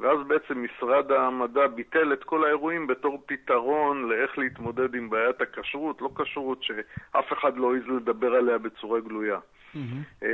ואז 0.00 0.18
בעצם 0.26 0.64
משרד 0.64 1.12
המדע 1.12 1.66
ביטל 1.66 2.12
את 2.12 2.24
כל 2.24 2.44
האירועים 2.44 2.86
בתור 2.86 3.22
פתרון 3.26 4.08
לאיך 4.08 4.38
להתמודד 4.38 4.94
עם 4.94 5.10
בעיית 5.10 5.40
הכשרות, 5.40 6.02
לא 6.02 6.10
כשרות 6.16 6.62
שאף 6.62 7.32
אחד 7.32 7.56
לא 7.56 7.74
העז 7.74 7.88
לדבר 7.88 8.34
עליה 8.34 8.58
בצורה 8.58 9.00
גלויה. 9.00 9.38
Mm-hmm. 9.74 10.26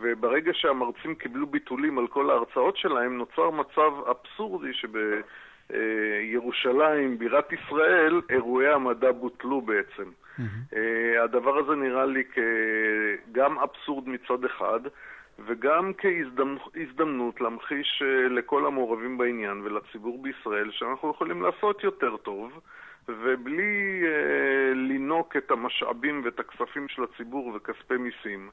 וברגע 0.00 0.52
שהמרצים 0.54 1.14
קיבלו 1.14 1.46
ביטולים 1.46 1.98
על 1.98 2.06
כל 2.06 2.30
ההרצאות 2.30 2.76
שלהם, 2.76 3.18
נוצר 3.18 3.50
מצב 3.50 3.92
אבסורדי 4.10 4.72
שבירושלים, 5.70 7.18
בירת 7.18 7.52
ישראל, 7.52 8.20
אירועי 8.30 8.68
המדע 8.68 9.12
בוטלו 9.12 9.60
בעצם. 9.60 10.04
Mm-hmm. 10.38 10.76
הדבר 11.24 11.58
הזה 11.58 11.74
נראה 11.74 12.06
לי 12.06 12.22
גם 13.32 13.58
אבסורד 13.58 14.08
מצד 14.08 14.44
אחד, 14.44 14.80
וגם 15.46 15.92
כהזדמנות 15.98 17.40
להמחיש 17.40 18.02
אה, 18.02 18.28
לכל 18.28 18.66
המעורבים 18.66 19.18
בעניין 19.18 19.60
ולציבור 19.64 20.22
בישראל 20.22 20.70
שאנחנו 20.70 21.10
יכולים 21.10 21.42
לעשות 21.42 21.84
יותר 21.84 22.16
טוב, 22.16 22.60
ובלי 23.08 24.02
לינוק 25.34 25.44
את 25.44 25.50
המשאבים 25.50 26.22
ואת 26.24 26.40
הכספים 26.40 26.88
של 26.88 27.02
הציבור 27.02 27.52
וכספי 27.54 27.96
מיסים. 27.96 28.50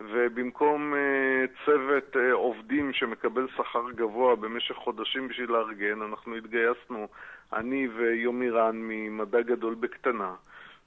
ובמקום 0.00 0.94
אה, 0.94 1.44
צוות 1.64 2.16
אה, 2.16 2.32
עובדים 2.32 2.92
שמקבל 2.92 3.46
שכר 3.56 3.90
גבוה 3.90 4.36
במשך 4.36 4.74
חודשים 4.74 5.28
בשביל 5.28 5.50
לארגן, 5.50 6.02
אנחנו 6.02 6.36
התגייסנו, 6.36 7.08
אני 7.52 7.88
ויומי 7.88 8.50
רן 8.50 8.76
ממדע 8.76 9.40
גדול 9.40 9.74
בקטנה, 9.74 10.34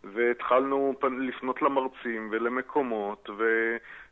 והתחלנו 0.04 0.94
לפנות 1.20 1.62
למרצים 1.62 2.30
ולמקומות, 2.32 3.30
ו... 3.38 3.44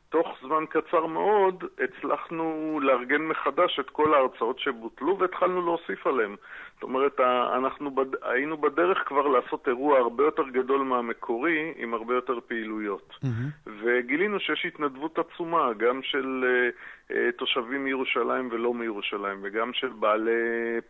תוך 0.09 0.37
זמן 0.41 0.65
קצר 0.69 1.05
מאוד 1.05 1.63
הצלחנו 1.79 2.79
לארגן 2.83 3.21
מחדש 3.21 3.79
את 3.79 3.89
כל 3.89 4.13
ההרצאות 4.13 4.59
שבוטלו 4.59 5.19
והתחלנו 5.19 5.61
להוסיף 5.61 6.07
עליהן. 6.07 6.35
זאת 6.75 6.83
אומרת, 6.83 7.19
אנחנו 7.55 7.91
בד... 7.91 8.05
היינו 8.21 8.57
בדרך 8.57 8.97
כבר 9.05 9.27
לעשות 9.27 9.67
אירוע 9.67 9.97
הרבה 9.97 10.23
יותר 10.23 10.43
גדול 10.49 10.81
מהמקורי, 10.81 11.73
עם 11.77 11.93
הרבה 11.93 12.15
יותר 12.15 12.39
פעילויות. 12.47 13.13
Mm-hmm. 13.23 13.69
וגילינו 13.81 14.39
שיש 14.39 14.65
התנדבות 14.65 15.19
עצומה, 15.19 15.73
גם 15.77 15.99
של 16.03 16.43
uh, 16.43 17.11
uh, 17.11 17.15
תושבים 17.37 17.83
מירושלים 17.83 18.49
ולא 18.51 18.73
מירושלים, 18.73 19.39
וגם 19.41 19.73
של 19.73 19.89
בעלי 19.89 20.31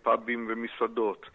פאבים 0.03 0.47
ומסעדות. 0.49 1.25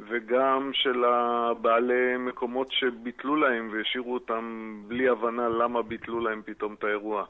וגם 0.00 0.70
של 0.72 1.04
הבעלי 1.04 2.16
מקומות 2.18 2.72
שביטלו 2.72 3.36
להם 3.36 3.70
והשאירו 3.72 4.14
אותם 4.14 4.74
בלי 4.88 5.08
הבנה 5.08 5.48
למה 5.48 5.82
ביטלו 5.82 6.20
להם 6.20 6.42
פתאום 6.44 6.74
את 6.74 6.84
האירוע. 6.84 7.24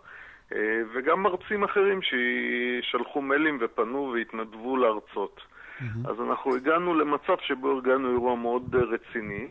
אה, 0.55 0.83
וגם 0.93 1.23
מרצים 1.23 1.65
אחרים 1.65 2.01
ששלחו 2.03 3.23
מיילים 3.23 3.59
ופנו 3.61 4.13
והתנדבו 4.15 4.77
להרצות. 4.77 5.41
Mm-hmm. 5.81 6.11
אז 6.11 6.21
אנחנו 6.21 6.55
הגענו 6.57 6.95
למצב 6.95 7.37
שבו 7.41 7.73
ארגנו 7.73 8.11
אירוע 8.11 8.37
מאוד 8.37 8.75
רציני. 8.75 9.49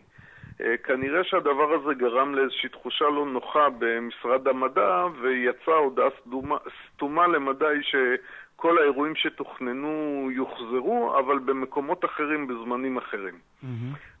אה, 0.60 0.76
כנראה 0.76 1.24
שהדבר 1.24 1.72
הזה 1.74 1.94
גרם 1.94 2.34
לאיזושהי 2.34 2.68
תחושה 2.68 3.04
לא 3.04 3.26
נוחה 3.26 3.68
במשרד 3.78 4.48
המדע, 4.48 5.06
ויצאה 5.20 5.74
הודעה 5.74 6.08
סתומה 6.94 7.26
למדי 7.26 7.82
ש... 7.82 7.94
כל 8.60 8.78
האירועים 8.78 9.14
שתוכננו 9.16 10.28
יוחזרו, 10.32 11.18
אבל 11.18 11.38
במקומות 11.38 12.04
אחרים, 12.04 12.46
בזמנים 12.46 12.96
אחרים. 12.96 13.34
Mm-hmm. 13.34 13.66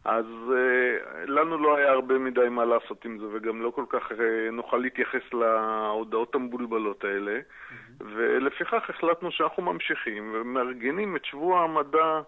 אז 0.04 0.24
uh, 0.48 1.30
לנו 1.30 1.58
לא 1.58 1.76
היה 1.76 1.90
הרבה 1.90 2.18
מדי 2.18 2.48
מה 2.50 2.64
לעשות 2.64 3.04
עם 3.04 3.18
זה, 3.18 3.24
וגם 3.32 3.62
לא 3.62 3.70
כל 3.70 3.84
כך 3.88 4.10
uh, 4.10 4.14
נוכל 4.52 4.76
להתייחס 4.76 5.32
להודעות 5.32 6.34
המבולבלות 6.34 7.04
האלה, 7.04 7.38
mm-hmm. 7.38 8.04
ולפיכך 8.04 8.90
החלטנו 8.90 9.30
שאנחנו 9.30 9.62
ממשיכים 9.62 10.30
ומארגנים 10.34 11.16
את 11.16 11.24
שבוע 11.24 11.60
המדע, 11.60 12.20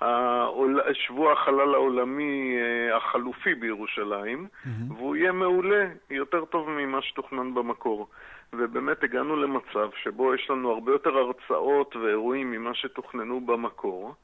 העול... 0.00 0.80
שבוע 0.92 1.32
החלל 1.32 1.74
העולמי 1.74 2.56
uh, 2.58 2.96
החלופי 2.96 3.54
בירושלים, 3.54 4.46
mm-hmm. 4.46 4.92
והוא 4.96 5.16
יהיה 5.16 5.32
מעולה, 5.32 5.86
יותר 6.10 6.44
טוב 6.44 6.70
ממה 6.70 7.02
שתוכנן 7.02 7.54
במקור. 7.54 8.08
ובאמת 8.54 9.04
הגענו 9.04 9.36
למצב 9.36 9.90
שבו 10.02 10.34
יש 10.34 10.50
לנו 10.50 10.70
הרבה 10.70 10.92
יותר 10.92 11.16
הרצאות 11.16 11.96
ואירועים 11.96 12.50
ממה 12.50 12.74
שתוכננו 12.74 13.40
במקור. 13.40 14.14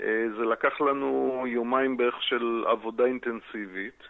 אה, 0.00 0.26
זה 0.36 0.44
לקח 0.44 0.80
לנו 0.80 1.44
יומיים 1.46 1.96
בערך 1.96 2.22
של 2.22 2.64
עבודה 2.66 3.04
אינטנסיבית, 3.04 4.02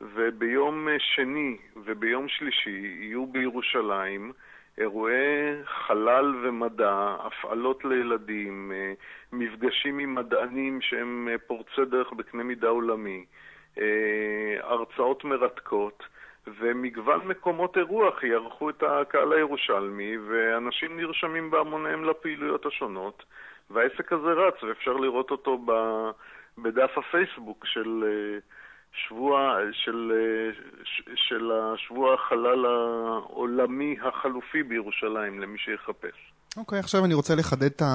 וביום 0.00 0.88
שני 0.98 1.56
וביום 1.76 2.28
שלישי 2.28 2.96
יהיו 3.00 3.26
בירושלים 3.26 4.32
אירועי 4.78 5.64
חלל 5.64 6.34
ומדע, 6.42 7.16
הפעלות 7.20 7.84
לילדים, 7.84 8.72
אה, 8.74 8.92
מפגשים 9.32 9.98
עם 9.98 10.14
מדענים 10.14 10.80
שהם 10.80 11.28
אה, 11.32 11.38
פורצי 11.38 11.84
דרך 11.90 12.12
בקנה 12.12 12.42
מידה 12.42 12.68
עולמי, 12.68 13.24
הרצאות 14.62 15.24
מרתקות. 15.24 16.02
ומגוון 16.58 17.28
מקומות 17.28 17.76
אירוח 17.76 18.22
יערכו 18.22 18.70
את 18.70 18.82
הקהל 18.82 19.32
הירושלמי, 19.32 20.18
ואנשים 20.18 21.00
נרשמים 21.00 21.50
בהמוניהם 21.50 22.04
לפעילויות 22.04 22.66
השונות, 22.66 23.24
והעסק 23.70 24.12
הזה 24.12 24.32
רץ, 24.32 24.62
ואפשר 24.62 24.92
לראות 24.92 25.30
אותו 25.30 25.66
בדף 26.58 26.98
הפייסבוק 26.98 27.66
של 27.66 28.04
אה, 28.06 28.38
שבוע, 28.92 29.58
של, 29.72 30.12
אה, 30.14 30.52
של 31.14 31.52
השבוע 31.52 32.14
החלל 32.14 32.66
העולמי 32.66 33.96
החלופי 34.02 34.62
בירושלים, 34.62 35.40
למי 35.40 35.58
שיחפש. 35.58 36.35
אוקיי, 36.56 36.78
okay, 36.78 36.80
עכשיו 36.80 37.04
אני 37.04 37.14
רוצה 37.14 37.34
לחדד 37.34 37.64
את, 37.64 37.82
ה, 37.82 37.94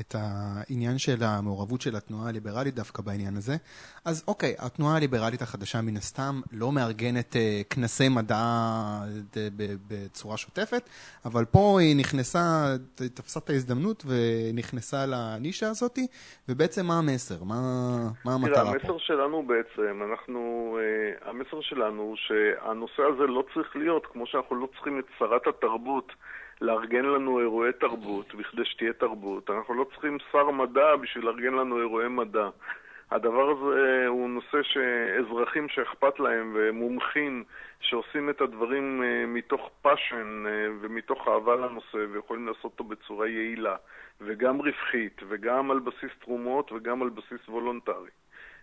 את 0.00 0.14
העניין 0.18 0.98
של 0.98 1.16
המעורבות 1.20 1.80
של 1.80 1.96
התנועה 1.96 2.28
הליברלית 2.28 2.74
דווקא 2.74 3.02
בעניין 3.02 3.36
הזה. 3.36 3.52
אז 4.04 4.24
אוקיי, 4.28 4.54
okay, 4.58 4.66
התנועה 4.66 4.96
הליברלית 4.96 5.42
החדשה 5.42 5.80
מן 5.82 5.96
הסתם 5.96 6.40
לא 6.52 6.72
מארגנת 6.72 7.32
uh, 7.32 7.74
כנסי 7.74 8.08
מדע 8.08 8.44
uh, 9.32 9.36
בצורה 9.88 10.36
שוטפת, 10.36 10.88
אבל 11.24 11.44
פה 11.44 11.80
היא 11.80 11.96
נכנסה, 11.96 12.74
תפסה 12.94 13.40
את 13.40 13.50
ההזדמנות 13.50 14.04
ונכנסה 14.06 15.06
לנישה 15.06 15.68
הזאת, 15.68 15.98
ובעצם 16.48 16.86
מה 16.86 16.98
המסר? 16.98 17.44
מה, 17.44 17.60
מה 18.24 18.34
המטרה 18.34 18.54
תראה, 18.54 18.72
המסר 18.72 18.86
פה? 18.86 18.92
המסר 18.92 18.98
שלנו 18.98 19.46
בעצם, 19.46 20.02
אנחנו, 20.10 20.40
uh, 20.78 21.28
המסר 21.28 21.60
שלנו 21.60 22.02
הוא 22.02 22.16
שהנושא 22.16 23.02
הזה 23.02 23.26
לא 23.26 23.44
צריך 23.54 23.76
להיות, 23.76 24.06
כמו 24.12 24.26
שאנחנו 24.26 24.56
לא 24.56 24.68
צריכים 24.74 24.98
את 24.98 25.04
שרת 25.18 25.46
התרבות. 25.46 26.12
לארגן 26.60 27.04
לנו 27.04 27.40
אירועי 27.40 27.72
תרבות, 27.72 28.34
בכדי 28.34 28.64
שתהיה 28.64 28.92
תרבות. 28.92 29.50
אנחנו 29.50 29.74
לא 29.74 29.84
צריכים 29.84 30.18
שר 30.32 30.50
מדע 30.50 30.96
בשביל 30.96 31.24
לארגן 31.24 31.54
לנו 31.54 31.78
אירועי 31.78 32.08
מדע. 32.08 32.48
הדבר 33.10 33.50
הזה 33.50 34.06
הוא 34.08 34.30
נושא 34.30 34.62
שאזרחים 34.62 35.68
שאכפת 35.68 36.20
להם 36.20 36.52
ומומחים 36.54 37.44
שעושים 37.80 38.30
את 38.30 38.40
הדברים 38.40 39.02
אה, 39.02 39.26
מתוך 39.26 39.70
passion 39.82 40.44
אה, 40.46 40.66
ומתוך 40.80 41.28
אהבה 41.28 41.56
לנושא 41.56 41.98
ויכולים 42.12 42.46
לעשות 42.46 42.64
אותו 42.64 42.84
בצורה 42.84 43.28
יעילה 43.28 43.76
וגם 44.20 44.58
רווחית 44.58 45.20
וגם 45.28 45.70
על 45.70 45.78
בסיס 45.78 46.10
תרומות 46.18 46.72
וגם 46.72 47.02
על 47.02 47.08
בסיס 47.08 47.48
voluntary. 47.48 48.10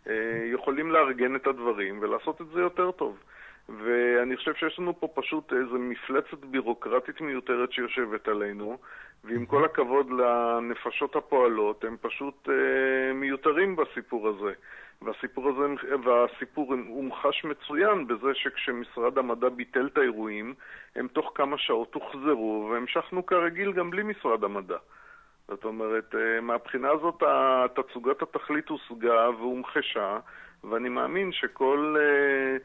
אה, 0.07 0.43
יכולים 0.53 0.91
לארגן 0.91 1.35
את 1.35 1.47
הדברים 1.47 1.99
ולעשות 2.01 2.41
את 2.41 2.47
זה 2.47 2.61
יותר 2.61 2.91
טוב. 2.91 3.17
ואני 3.69 4.37
חושב 4.37 4.53
שיש 4.53 4.79
לנו 4.79 4.99
פה 4.99 5.07
פשוט 5.13 5.53
איזו 5.53 5.79
מפלצת 5.79 6.45
בירוקרטית 6.45 7.21
מיותרת 7.21 7.71
שיושבת 7.71 8.27
עלינו, 8.27 8.77
ועם 9.23 9.45
כל 9.45 9.65
הכבוד 9.65 10.07
לנפשות 10.11 11.15
הפועלות, 11.15 11.83
הם 11.83 11.97
פשוט 12.01 12.49
אה, 12.49 13.13
מיותרים 13.13 13.75
בסיפור 13.75 14.27
הזה. 14.27 14.53
והסיפור 15.01 15.49
הזה, 15.49 15.73
והסיפור 16.03 16.73
הומחש 16.87 17.45
מצוין 17.45 18.07
בזה 18.07 18.33
שכשמשרד 18.33 19.17
המדע 19.17 19.49
ביטל 19.49 19.87
את 19.87 19.97
האירועים, 19.97 20.53
הם 20.95 21.07
תוך 21.07 21.31
כמה 21.35 21.57
שעות 21.57 21.93
הוחזרו, 21.93 22.69
והמשכנו 22.71 23.25
כרגיל 23.25 23.71
גם 23.71 23.89
בלי 23.89 24.03
משרד 24.03 24.43
המדע. 24.43 24.77
זאת 25.47 25.65
אומרת, 25.65 26.15
אה, 26.15 26.41
מהבחינה 26.41 26.89
הזאת 26.91 27.23
תצוגת 27.75 28.21
התכלית 28.21 28.69
הושגה 28.69 29.29
והומחשה, 29.29 30.19
ואני 30.63 30.89
מאמין 30.89 31.31
שכל... 31.31 31.95
אה, 31.99 32.57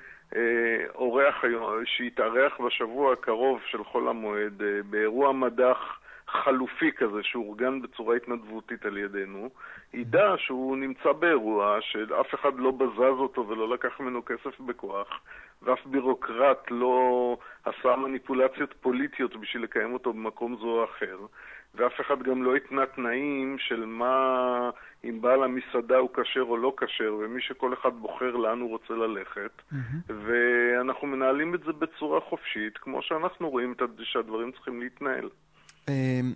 אורח 0.94 1.44
שיתארח 1.84 2.60
בשבוע 2.60 3.12
הקרוב 3.12 3.60
של 3.66 3.84
חול 3.84 4.08
המועד 4.08 4.62
אה, 4.62 4.80
באירוע 4.90 5.32
מדח 5.32 5.98
חלופי 6.28 6.92
כזה 6.92 7.22
שאורגן 7.22 7.82
בצורה 7.82 8.16
התנדבותית 8.16 8.86
על 8.86 8.96
ידינו, 8.98 9.50
ידע 9.94 10.34
שהוא 10.36 10.76
נמצא 10.76 11.12
באירוע 11.12 11.78
שאף 11.80 12.34
אחד 12.34 12.52
לא 12.56 12.70
בזז 12.70 13.18
אותו 13.20 13.48
ולא 13.48 13.68
לקח 13.68 14.00
ממנו 14.00 14.24
כסף 14.24 14.60
בכוח, 14.60 15.20
ואף 15.62 15.86
בירוקרט 15.86 16.66
לא 16.70 17.36
עשה 17.64 17.96
מניפולציות 17.96 18.74
פוליטיות 18.80 19.36
בשביל 19.36 19.62
לקיים 19.62 19.92
אותו 19.92 20.12
במקום 20.12 20.56
זו 20.56 20.66
או 20.66 20.84
אחר, 20.84 21.18
ואף 21.78 22.00
אחד 22.00 22.22
גם 22.22 22.42
לא 22.42 22.56
התנה 22.56 22.86
תנאים 22.86 23.56
של 23.58 23.84
מה, 23.84 24.16
אם 25.04 25.20
בעל 25.20 25.42
המסעדה 25.42 25.96
הוא 25.96 26.10
כשר 26.14 26.40
או 26.40 26.56
לא 26.56 26.74
כשר, 26.76 27.14
ומי 27.24 27.40
שכל 27.40 27.74
אחד 27.74 27.90
בוחר 28.00 28.36
לאן 28.36 28.60
הוא 28.60 28.70
רוצה 28.70 28.94
ללכת. 28.94 29.50
Mm-hmm. 29.72 30.12
ואנחנו 30.26 31.06
מנהלים 31.06 31.54
את 31.54 31.60
זה 31.66 31.72
בצורה 31.72 32.20
חופשית, 32.20 32.78
כמו 32.78 33.02
שאנחנו 33.02 33.50
רואים 33.50 33.74
שהדברים 34.04 34.52
צריכים 34.52 34.80
להתנהל. 34.80 35.28
אמ, 35.88 36.32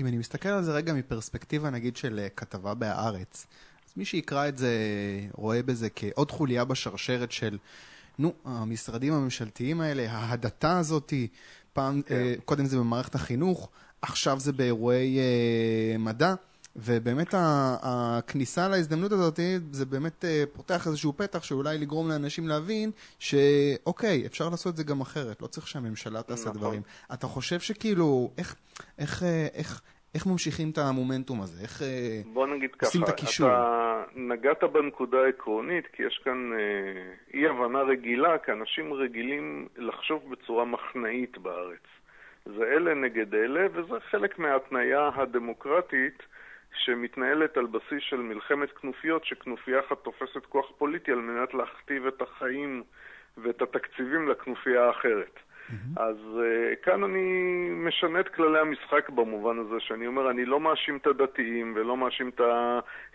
אם 0.00 0.06
אני 0.06 0.18
מסתכל 0.18 0.48
על 0.48 0.62
זה 0.62 0.72
רגע 0.72 0.94
מפרספקטיבה 0.94 1.70
נגיד 1.70 1.96
של 1.96 2.18
אה, 2.18 2.28
כתבה 2.28 2.74
בהארץ, 2.74 3.46
אז 3.86 3.92
מי 3.96 4.04
שיקרא 4.04 4.48
את 4.48 4.58
זה 4.58 4.70
רואה 5.32 5.62
בזה 5.62 5.88
כעוד 5.96 6.30
חוליה 6.30 6.64
בשרשרת 6.64 7.32
של, 7.32 7.58
נו, 8.18 8.32
המשרדים 8.44 9.12
הממשלתיים 9.12 9.80
האלה, 9.80 10.10
ההדתה 10.10 10.78
הזאתי, 10.78 11.28
פעם, 11.72 12.02
כן. 12.02 12.14
אה, 12.14 12.34
קודם 12.44 12.64
זה 12.64 12.78
במערכת 12.78 13.14
החינוך, 13.14 13.70
עכשיו 14.02 14.38
זה 14.38 14.52
באירועי 14.52 15.18
אה, 15.18 15.98
מדע. 15.98 16.34
ובאמת 16.78 17.34
הכניסה 17.82 18.68
להזדמנות 18.68 19.12
הזאת, 19.12 19.40
זה 19.70 19.86
באמת 19.86 20.24
אה, 20.24 20.44
פותח 20.52 20.86
איזשהו 20.86 21.12
פתח 21.12 21.42
שאולי 21.42 21.78
לגרום 21.78 22.08
לאנשים 22.08 22.48
להבין 22.48 22.90
שאוקיי, 23.18 24.26
אפשר 24.26 24.48
לעשות 24.48 24.72
את 24.72 24.76
זה 24.76 24.84
גם 24.84 25.00
אחרת, 25.00 25.42
לא 25.42 25.46
צריך 25.46 25.66
שהממשלה 25.66 26.22
תעשה 26.22 26.48
נכון. 26.48 26.60
דברים. 26.60 26.82
אתה 27.14 27.26
חושב 27.26 27.60
שכאילו, 27.60 28.30
איך, 28.38 28.56
איך, 28.98 29.22
אה, 29.22 29.46
איך, 29.54 29.80
איך 30.14 30.26
ממשיכים 30.26 30.70
את 30.70 30.78
המומנטום 30.78 31.40
הזה? 31.40 31.62
איך 31.62 31.82
בוא 32.32 32.46
נגיד 32.46 32.70
ככה, 32.78 32.98
את 33.04 33.08
הקישור? 33.08 33.48
אתה 33.48 34.02
נגעת 34.16 34.64
בנקודה 34.72 35.18
העקרונית, 35.18 35.84
כי 35.92 36.02
יש 36.02 36.20
כאן 36.24 36.52
אה, 36.52 37.12
אי 37.34 37.46
הבנה 37.46 37.82
רגילה, 37.82 38.38
כי 38.44 38.52
אנשים 38.52 38.92
רגילים 38.92 39.68
לחשוב 39.76 40.22
בצורה 40.30 40.64
מחנאית 40.64 41.38
בארץ. 41.38 41.86
זה 42.46 42.64
אלה 42.64 42.94
נגד 42.94 43.34
אלה, 43.34 43.66
וזה 43.72 44.00
חלק 44.00 44.38
מההתניה 44.38 45.10
הדמוקרטית 45.14 46.22
שמתנהלת 46.74 47.56
על 47.56 47.66
בסיס 47.66 48.00
של 48.00 48.16
מלחמת 48.16 48.72
כנופיות, 48.72 49.24
שכנופיה 49.24 49.80
אחת 49.80 49.98
תופסת 50.04 50.46
כוח 50.48 50.72
פוליטי 50.78 51.12
על 51.12 51.18
מנת 51.18 51.54
להכתיב 51.54 52.06
את 52.06 52.22
החיים 52.22 52.82
ואת 53.36 53.62
התקציבים 53.62 54.28
לכנופיה 54.28 54.84
האחרת. 54.84 55.38
Mm-hmm. 55.70 56.00
אז 56.00 56.16
uh, 56.16 56.84
כאן 56.84 57.04
אני 57.04 57.68
משנה 57.70 58.20
את 58.20 58.28
כללי 58.28 58.58
המשחק 58.58 59.10
במובן 59.10 59.58
הזה, 59.58 59.80
שאני 59.80 60.06
אומר, 60.06 60.30
אני 60.30 60.44
לא 60.44 60.60
מאשים 60.60 60.96
את 60.96 61.06
הדתיים, 61.06 61.72
ולא 61.76 61.96
מאשים 61.96 62.30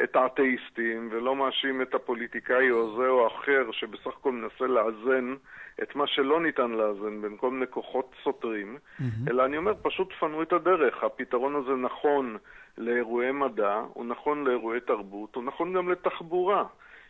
את 0.03 0.15
האתאיסטים, 0.15 1.09
ולא 1.11 1.35
מאשים 1.35 1.81
את 1.81 1.95
הפוליטיקאי 1.95 2.71
או 2.71 2.97
זה 2.97 3.07
או 3.07 3.27
אחר, 3.27 3.71
שבסך 3.71 4.07
הכל 4.07 4.31
מנסה 4.31 4.65
לאזן 4.65 5.35
את 5.83 5.95
מה 5.95 6.07
שלא 6.07 6.41
ניתן 6.41 6.71
לאזן 6.71 7.21
בין 7.21 7.37
כל 7.37 7.51
מיני 7.51 7.67
כוחות 7.69 8.15
סותרים, 8.23 8.77
mm-hmm. 8.77 9.29
אלא 9.29 9.45
אני 9.45 9.57
אומר, 9.57 9.73
פשוט 9.81 10.13
פנו 10.19 10.41
את 10.41 10.53
הדרך. 10.53 11.03
הפתרון 11.03 11.55
הזה 11.55 11.75
נכון 11.75 12.37
לאירועי 12.77 13.31
מדע, 13.31 13.81
הוא 13.93 14.05
נכון 14.05 14.43
לאירועי 14.43 14.79
תרבות, 14.79 15.35
הוא 15.35 15.43
נכון 15.43 15.73
גם 15.73 15.91
לתחבורה. 15.91 16.63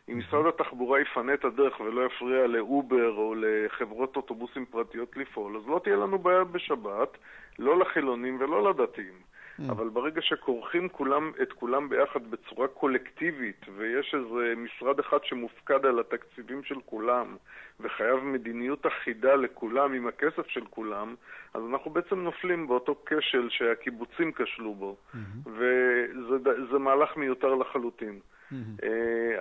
אם 0.09 0.17
משרד 0.17 0.45
התחבורה 0.45 0.99
יפנה 1.01 1.33
את 1.33 1.45
הדרך 1.45 1.79
ולא 1.79 2.05
יפריע 2.05 2.47
לאובר 2.47 3.09
או 3.17 3.35
לחברות 3.37 4.15
אוטובוסים 4.15 4.65
פרטיות 4.65 5.17
לפעול, 5.17 5.57
אז 5.57 5.67
לא 5.67 5.81
תהיה 5.83 5.95
לנו 5.95 6.19
בעיה 6.19 6.43
בשבת, 6.43 7.17
לא 7.59 7.79
לחילונים 7.79 8.37
ולא 8.39 8.69
לדתיים. 8.69 9.31
Mm. 9.59 9.71
אבל 9.71 9.89
ברגע 9.89 10.21
שכורכים 10.21 10.89
כולם, 10.89 11.31
את 11.41 11.53
כולם 11.53 11.89
ביחד 11.89 12.31
בצורה 12.31 12.67
קולקטיבית, 12.67 13.65
ויש 13.77 14.15
איזה 14.15 14.53
משרד 14.57 14.99
אחד 14.99 15.17
שמופקד 15.23 15.85
על 15.85 15.99
התקציבים 15.99 16.63
של 16.63 16.75
כולם, 16.85 17.35
וחייב 17.79 18.19
מדיניות 18.23 18.85
אחידה 18.85 19.35
לכולם 19.35 19.93
עם 19.93 20.07
הכסף 20.07 20.47
של 20.47 20.65
כולם, 20.69 21.15
אז 21.53 21.61
אנחנו 21.69 21.91
בעצם 21.91 22.19
נופלים 22.19 22.67
באותו 22.67 22.95
כשל 23.05 23.49
שהקיבוצים 23.49 24.31
כשלו 24.31 24.73
בו, 24.73 24.95
mm-hmm. 24.95 25.49
וזה 25.49 26.79
מהלך 26.79 27.17
מיותר 27.17 27.55
לחלוטין. 27.55 28.19
Mm-hmm. 28.51 28.85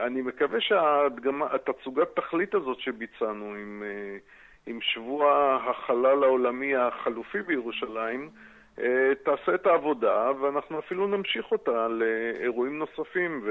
אני 0.06 0.22
מקווה 0.22 0.58
שהתצוגת 0.60 2.08
תכלית 2.16 2.54
הזאת 2.54 2.80
שביצענו 2.80 3.54
עם, 3.54 3.82
אה, 3.86 4.18
עם 4.66 4.78
שבוע 4.80 5.58
החלל 5.70 6.24
העולמי 6.24 6.76
החלופי 6.76 7.42
בירושלים, 7.42 8.30
אה, 8.78 8.84
תעשה 9.24 9.54
את 9.54 9.66
העבודה, 9.66 10.30
ואנחנו 10.40 10.78
אפילו 10.78 11.06
נמשיך 11.06 11.44
אותה 11.52 11.88
לאירועים 11.88 12.78
נוספים 12.78 13.44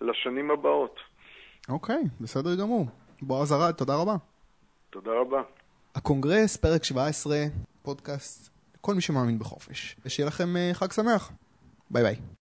ולשנים 0.00 0.50
הבאות. 0.50 1.00
אוקיי, 1.68 1.96
okay, 1.96 2.22
בסדר 2.22 2.54
גמור. 2.60 2.86
בועז 3.22 3.52
ארד, 3.52 3.72
תודה 3.72 3.94
רבה. 3.94 4.16
תודה 4.90 5.10
רבה. 5.10 5.42
הקונגרס, 5.94 6.56
פרק 6.56 6.84
17, 6.84 7.36
פודקאסט, 7.82 8.50
כל 8.80 8.94
מי 8.94 9.00
שמאמין 9.00 9.38
בחופש. 9.38 9.96
ושיהיה 10.04 10.26
לכם 10.28 10.48
חג 10.72 10.92
שמח. 10.92 11.32
ביי 11.90 12.02
ביי. 12.02 12.37